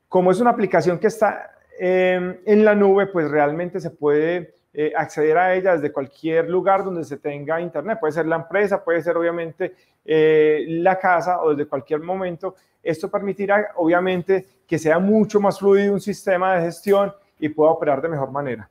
como 0.06 0.30
es 0.30 0.38
una 0.38 0.50
aplicación 0.50 0.98
que 0.98 1.06
está 1.06 1.50
eh, 1.80 2.42
en 2.44 2.62
la 2.62 2.74
nube, 2.74 3.06
pues 3.06 3.30
realmente 3.30 3.80
se 3.80 3.88
puede 3.88 4.55
eh, 4.78 4.92
acceder 4.94 5.38
a 5.38 5.54
ella 5.54 5.72
desde 5.72 5.90
cualquier 5.90 6.50
lugar 6.50 6.84
donde 6.84 7.02
se 7.02 7.16
tenga 7.16 7.58
internet. 7.58 7.98
Puede 7.98 8.12
ser 8.12 8.26
la 8.26 8.36
empresa, 8.36 8.84
puede 8.84 9.00
ser 9.00 9.16
obviamente 9.16 9.74
eh, 10.04 10.66
la 10.68 10.98
casa 10.98 11.40
o 11.40 11.54
desde 11.54 11.66
cualquier 11.66 12.00
momento. 12.00 12.56
Esto 12.82 13.10
permitirá 13.10 13.72
obviamente 13.76 14.46
que 14.66 14.78
sea 14.78 14.98
mucho 14.98 15.40
más 15.40 15.60
fluido 15.60 15.94
un 15.94 16.00
sistema 16.02 16.56
de 16.56 16.66
gestión 16.66 17.10
y 17.38 17.48
pueda 17.48 17.70
operar 17.70 18.02
de 18.02 18.08
mejor 18.10 18.30
manera. 18.30 18.68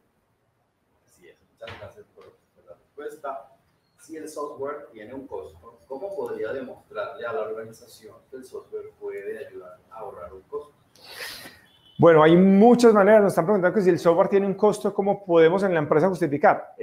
Así 1.08 1.28
es, 1.28 1.38
muchas 1.52 1.76
gracias 1.80 2.06
por, 2.14 2.26
la 2.68 2.76
respuesta. 2.76 3.50
Si 4.00 4.16
el 4.16 4.30
software 4.30 4.90
tiene 4.94 5.12
un 5.12 5.26
costo, 5.26 5.80
¿cómo 5.88 6.16
podría 6.16 6.54
demostrarle 6.54 7.26
a 7.26 7.34
la 7.34 7.42
organización 7.42 8.18
que 8.30 8.38
el 8.38 8.46
software 8.46 8.92
puede 9.00 9.48
ayudar 9.48 9.80
a 9.90 9.98
ahorrar 9.98 10.32
un 10.34 10.44
costo? 10.44 10.76
Bueno, 11.98 12.22
hay 12.22 12.36
muchas 12.36 12.94
maneras. 12.94 13.22
Nos 13.22 13.32
están 13.32 13.46
preguntando 13.46 13.80
si 13.80 13.90
el 13.90 14.00
software 14.00 14.28
tiene 14.28 14.46
un 14.46 14.56
costo, 14.56 14.94
¿cómo 14.94 15.24
podemos 15.24 15.64
en 15.64 15.74
la 15.74 15.80
empresa 15.80 16.10
justificar? 16.10 16.76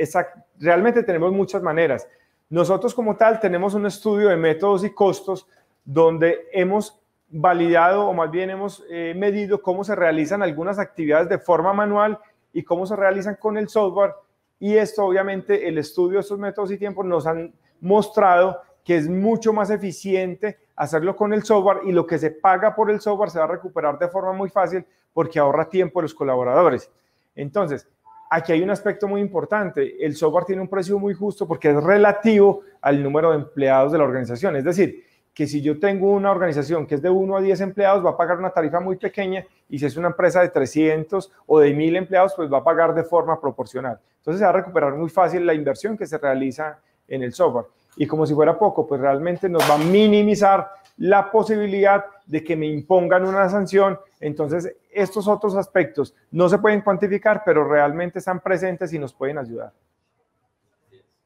Realmente 0.59 1.03
tenemos 1.03 1.33
muchas 1.33 1.63
maneras. 1.63 2.09
Nosotros 2.49 2.95
como 2.95 3.17
tal 3.17 3.39
tenemos 3.41 3.75
un 3.75 3.87
estudio 3.87 4.29
de 4.29 4.37
métodos 4.37 4.85
y 4.85 4.91
costos 4.91 5.47
donde 5.85 6.49
hemos 6.53 6.99
validado 7.29 8.07
o 8.07 8.13
más 8.13 8.31
bien 8.31 8.51
hemos 8.51 8.85
eh, 8.91 9.15
medido 9.17 9.63
cómo 9.63 9.85
se 9.85 9.95
realizan 9.95 10.43
algunas 10.43 10.79
actividades 10.79 11.29
de 11.29 11.39
forma 11.39 11.73
manual 11.73 12.19
y 12.53 12.63
cómo 12.63 12.87
se 12.87 12.97
realizan 12.97 13.37
con 13.37 13.57
el 13.57 13.69
software. 13.69 14.13
Y 14.59 14.77
esto 14.77 15.05
obviamente 15.05 15.67
el 15.67 15.79
estudio 15.79 16.15
de 16.15 16.21
estos 16.21 16.39
métodos 16.39 16.71
y 16.71 16.79
tiempos 16.79 17.05
nos 17.05 17.27
han 17.27 17.53
mostrado 17.81 18.61
que 18.85 18.97
es 18.97 19.09
mucho 19.09 19.53
más 19.53 19.71
eficiente 19.71 20.59
hacerlo 20.77 21.15
con 21.17 21.33
el 21.33 21.43
software 21.43 21.81
y 21.85 21.93
lo 21.93 22.07
que 22.07 22.19
se 22.19 22.31
paga 22.31 22.75
por 22.75 22.91
el 22.91 23.01
software 23.01 23.31
se 23.31 23.39
va 23.39 23.45
a 23.45 23.49
recuperar 23.49 23.99
de 23.99 24.09
forma 24.09 24.33
muy 24.33 24.49
fácil 24.49 24.85
porque 25.13 25.39
ahorra 25.39 25.69
tiempo 25.69 26.01
a 26.01 26.03
los 26.03 26.15
colaboradores. 26.15 26.91
Entonces, 27.35 27.87
aquí 28.31 28.53
hay 28.53 28.63
un 28.63 28.71
aspecto 28.71 29.07
muy 29.07 29.21
importante. 29.21 30.05
El 30.05 30.17
software 30.17 30.45
tiene 30.45 30.63
un 30.63 30.69
precio 30.69 30.99
muy 30.99 31.15
justo 31.15 31.47
porque 31.47 31.71
es 31.71 31.83
relativo 31.83 32.63
al 32.81 33.03
número 33.03 33.31
de 33.31 33.37
empleados 33.37 33.93
de 33.93 33.99
la 33.99 34.05
organización. 34.05 34.57
Es 34.57 34.65
decir, 34.65 35.05
que 35.35 35.47
si 35.47 35.63
yo 35.63 35.79
tengo 35.79 36.11
una 36.11 36.31
organización 36.31 36.87
que 36.87 36.97
es 36.97 37.03
de 37.03 37.09
1 37.09 37.37
a 37.37 37.41
10 37.41 37.61
empleados, 37.61 38.05
va 38.05 38.11
a 38.11 38.17
pagar 38.17 38.39
una 38.39 38.51
tarifa 38.51 38.81
muy 38.81 38.97
pequeña 38.97 39.45
y 39.69 39.79
si 39.79 39.87
es 39.87 39.97
una 39.97 40.09
empresa 40.09 40.43
de 40.43 40.49
300 40.49 41.33
o 41.47 41.61
de 41.61 41.73
1000 41.73 41.97
empleados, 41.97 42.35
pues 42.37 42.53
va 42.53 42.59
a 42.59 42.65
pagar 42.65 42.95
de 42.95 43.05
forma 43.05 43.41
proporcional. 43.41 43.99
Entonces 44.19 44.41
se 44.41 44.45
va 44.45 44.51
a 44.51 44.55
recuperar 44.55 44.95
muy 44.95 45.09
fácil 45.09 45.47
la 45.47 45.55
inversión 45.55 45.97
que 45.97 46.07
se 46.07 46.19
realiza 46.19 46.79
en 47.09 47.23
el 47.23 47.33
software 47.33 47.67
y 47.97 48.07
como 48.07 48.27
si 48.27 48.35
fuera 48.35 48.59
poco, 48.59 48.87
pues 48.87 49.01
realmente 49.01 49.49
nos 49.49 49.69
va 49.69 49.75
a 49.75 49.79
minimizar 49.79 50.71
la 50.99 51.31
posibilidad 51.31 52.05
de 52.27 52.43
que 52.43 52.57
me 52.57 52.67
impongan 52.67 53.27
una 53.27 53.49
sanción. 53.49 53.99
Entonces, 54.21 54.77
estos 54.91 55.29
otros 55.29 55.57
aspectos 55.57 56.15
no 56.31 56.49
se 56.49 56.59
pueden 56.59 56.81
cuantificar, 56.81 57.43
pero 57.45 57.69
realmente 57.69 58.19
están 58.19 58.41
presentes 58.41 58.93
y 58.93 58.99
nos 58.99 59.13
pueden 59.13 59.39
ayudar. 59.39 59.73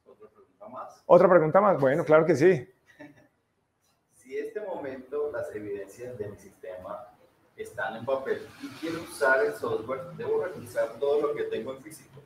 ¿Otra 0.07 0.29
pregunta 0.29 0.69
más? 0.69 1.03
Otra 1.07 1.29
pregunta 1.29 1.61
más, 1.61 1.81
bueno, 1.81 2.05
claro 2.05 2.25
que 2.25 2.35
sí. 2.35 2.69
Si 4.15 4.37
en 4.37 4.47
este 4.47 4.61
momento 4.61 5.31
las 5.33 5.55
evidencias 5.55 6.19
de 6.19 6.29
mi 6.29 6.37
sistema 6.37 7.07
están 7.57 7.97
en 7.97 8.05
papel 8.05 8.45
y 8.61 8.69
quiero 8.81 9.03
usar 9.03 9.45
el 9.45 9.55
software, 9.55 10.01
¿debo 10.17 10.45
revisar 10.45 10.99
todo 10.99 11.29
lo 11.29 11.35
que 11.35 11.45
tengo 11.45 11.77
en 11.77 11.83
físico? 11.83 12.21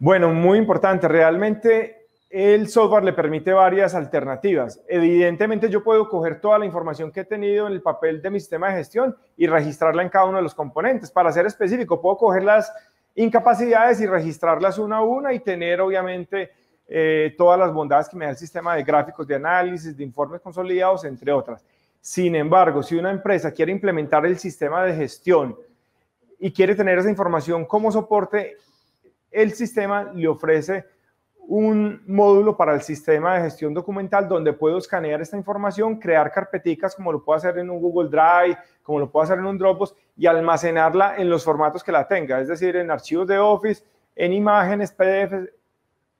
Bueno, 0.00 0.30
muy 0.30 0.58
importante. 0.58 1.06
Realmente 1.06 1.97
el 2.30 2.68
software 2.68 3.04
le 3.04 3.14
permite 3.14 3.52
varias 3.52 3.94
alternativas. 3.94 4.82
Evidentemente 4.86 5.70
yo 5.70 5.82
puedo 5.82 6.08
coger 6.08 6.40
toda 6.40 6.58
la 6.58 6.66
información 6.66 7.10
que 7.10 7.20
he 7.20 7.24
tenido 7.24 7.66
en 7.66 7.72
el 7.72 7.80
papel 7.80 8.20
de 8.20 8.30
mi 8.30 8.38
sistema 8.38 8.68
de 8.68 8.76
gestión 8.76 9.16
y 9.36 9.46
registrarla 9.46 10.02
en 10.02 10.10
cada 10.10 10.26
uno 10.26 10.36
de 10.36 10.42
los 10.42 10.54
componentes. 10.54 11.10
Para 11.10 11.32
ser 11.32 11.46
específico, 11.46 12.00
puedo 12.00 12.18
coger 12.18 12.44
las 12.44 12.70
incapacidades 13.14 14.00
y 14.00 14.06
registrarlas 14.06 14.78
una 14.78 14.98
a 14.98 15.02
una 15.02 15.32
y 15.32 15.40
tener 15.40 15.80
obviamente 15.80 16.50
eh, 16.86 17.34
todas 17.38 17.58
las 17.58 17.72
bondades 17.72 18.08
que 18.08 18.16
me 18.16 18.26
da 18.26 18.32
el 18.32 18.36
sistema 18.36 18.76
de 18.76 18.82
gráficos 18.82 19.26
de 19.26 19.34
análisis, 19.34 19.96
de 19.96 20.04
informes 20.04 20.42
consolidados, 20.42 21.04
entre 21.04 21.32
otras. 21.32 21.64
Sin 22.00 22.36
embargo, 22.36 22.82
si 22.82 22.94
una 22.94 23.10
empresa 23.10 23.52
quiere 23.52 23.72
implementar 23.72 24.24
el 24.26 24.38
sistema 24.38 24.84
de 24.84 24.94
gestión 24.94 25.56
y 26.38 26.52
quiere 26.52 26.74
tener 26.74 26.98
esa 26.98 27.10
información 27.10 27.64
como 27.64 27.90
soporte, 27.90 28.56
el 29.30 29.52
sistema 29.52 30.12
le 30.14 30.28
ofrece 30.28 30.84
un 31.48 32.02
módulo 32.06 32.58
para 32.58 32.74
el 32.74 32.82
sistema 32.82 33.34
de 33.34 33.40
gestión 33.40 33.72
documental 33.72 34.28
donde 34.28 34.52
puedo 34.52 34.76
escanear 34.76 35.22
esta 35.22 35.38
información, 35.38 35.98
crear 35.98 36.30
carpeticas 36.30 36.94
como 36.94 37.10
lo 37.10 37.24
puedo 37.24 37.38
hacer 37.38 37.56
en 37.56 37.70
un 37.70 37.80
Google 37.80 38.10
Drive, 38.10 38.58
como 38.82 38.98
lo 38.98 39.10
puedo 39.10 39.24
hacer 39.24 39.38
en 39.38 39.46
un 39.46 39.56
Dropbox 39.56 39.94
y 40.14 40.26
almacenarla 40.26 41.16
en 41.16 41.30
los 41.30 41.42
formatos 41.42 41.82
que 41.82 41.90
la 41.90 42.06
tenga, 42.06 42.38
es 42.38 42.48
decir, 42.48 42.76
en 42.76 42.90
archivos 42.90 43.26
de 43.26 43.38
Office, 43.38 43.82
en 44.14 44.34
imágenes, 44.34 44.92
PDF, 44.92 45.48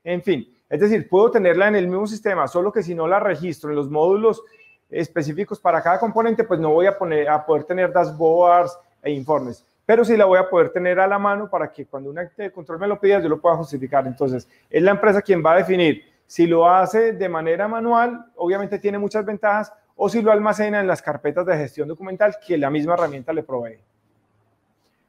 en 0.03 0.23
fin. 0.23 0.49
Es 0.67 0.81
decir, 0.81 1.07
puedo 1.07 1.31
tenerla 1.31 1.69
en 1.69 1.77
el 1.77 1.88
mismo 1.88 2.07
sistema, 2.07 2.49
solo 2.49 2.73
que 2.73 2.83
si 2.83 2.95
no 2.95 3.07
la 3.07 3.21
registro 3.21 3.69
en 3.69 3.77
los 3.77 3.91
módulos 3.91 4.43
específicos 4.88 5.61
para 5.61 5.83
cada 5.83 6.01
componente, 6.01 6.45
pues 6.45 6.59
no 6.59 6.73
voy 6.73 6.87
a, 6.87 6.97
poner, 6.97 7.29
a 7.29 7.45
poder 7.45 7.64
tener 7.64 7.93
dashboards 7.93 8.79
e 9.03 9.11
informes 9.11 9.67
pero 9.88 10.05
sí 10.05 10.18
la 10.18 10.27
voy 10.27 10.38
a 10.38 10.51
poder 10.51 10.68
tener 10.68 11.01
a 11.01 11.07
la 11.07 11.18
mano 11.18 11.48
para 11.48 11.72
que 11.72 11.87
cuando 11.87 12.11
un 12.11 12.18
acto 12.18 12.42
de 12.42 12.53
control 12.53 12.79
me 12.79 12.87
lo 12.87 13.01
pida, 13.01 13.20
yo 13.22 13.29
lo 13.31 13.40
pueda 13.40 13.57
justificar. 13.57 14.07
Entonces, 14.07 14.46
es 14.68 14.83
la 14.83 14.90
empresa 14.90 15.22
quien 15.22 15.42
va 15.42 15.53
a 15.53 15.57
definir 15.57 16.05
si 16.27 16.46
lo 16.46 16.68
hace 16.68 17.14
de 17.14 17.27
manera 17.27 17.66
manual, 17.68 18.27
obviamente 18.37 18.79
tiene 18.79 18.98
muchas 18.98 19.24
ventajas, 19.24 19.72
o 19.96 20.11
si 20.11 20.20
lo 20.20 20.31
almacena 20.31 20.79
en 20.79 20.87
las 20.87 21.01
carpetas 21.01 21.46
de 21.46 21.57
gestión 21.57 21.88
documental 21.88 22.37
que 22.46 22.59
la 22.59 22.68
misma 22.68 22.92
herramienta 22.92 23.33
le 23.33 23.42
provee. 23.42 23.81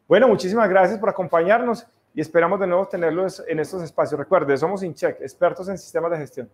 Bueno, 0.08 0.30
muchísimas 0.30 0.70
gracias 0.70 0.98
por 0.98 1.10
acompañarnos 1.10 1.86
y 2.13 2.22
esperamos 2.22 2.58
de 2.62 2.68
nuevo 2.68 2.88
tenerlos 2.88 3.44
en 3.50 3.60
estos 3.60 3.84
espacios. 3.84 4.18
Recuerde, 4.18 4.56
somos 4.56 4.82
InCheck, 4.82 5.20
expertos 5.20 5.68
en 5.68 5.78
sistemas 5.78 6.12
de 6.12 6.18
gestión. 6.20 6.50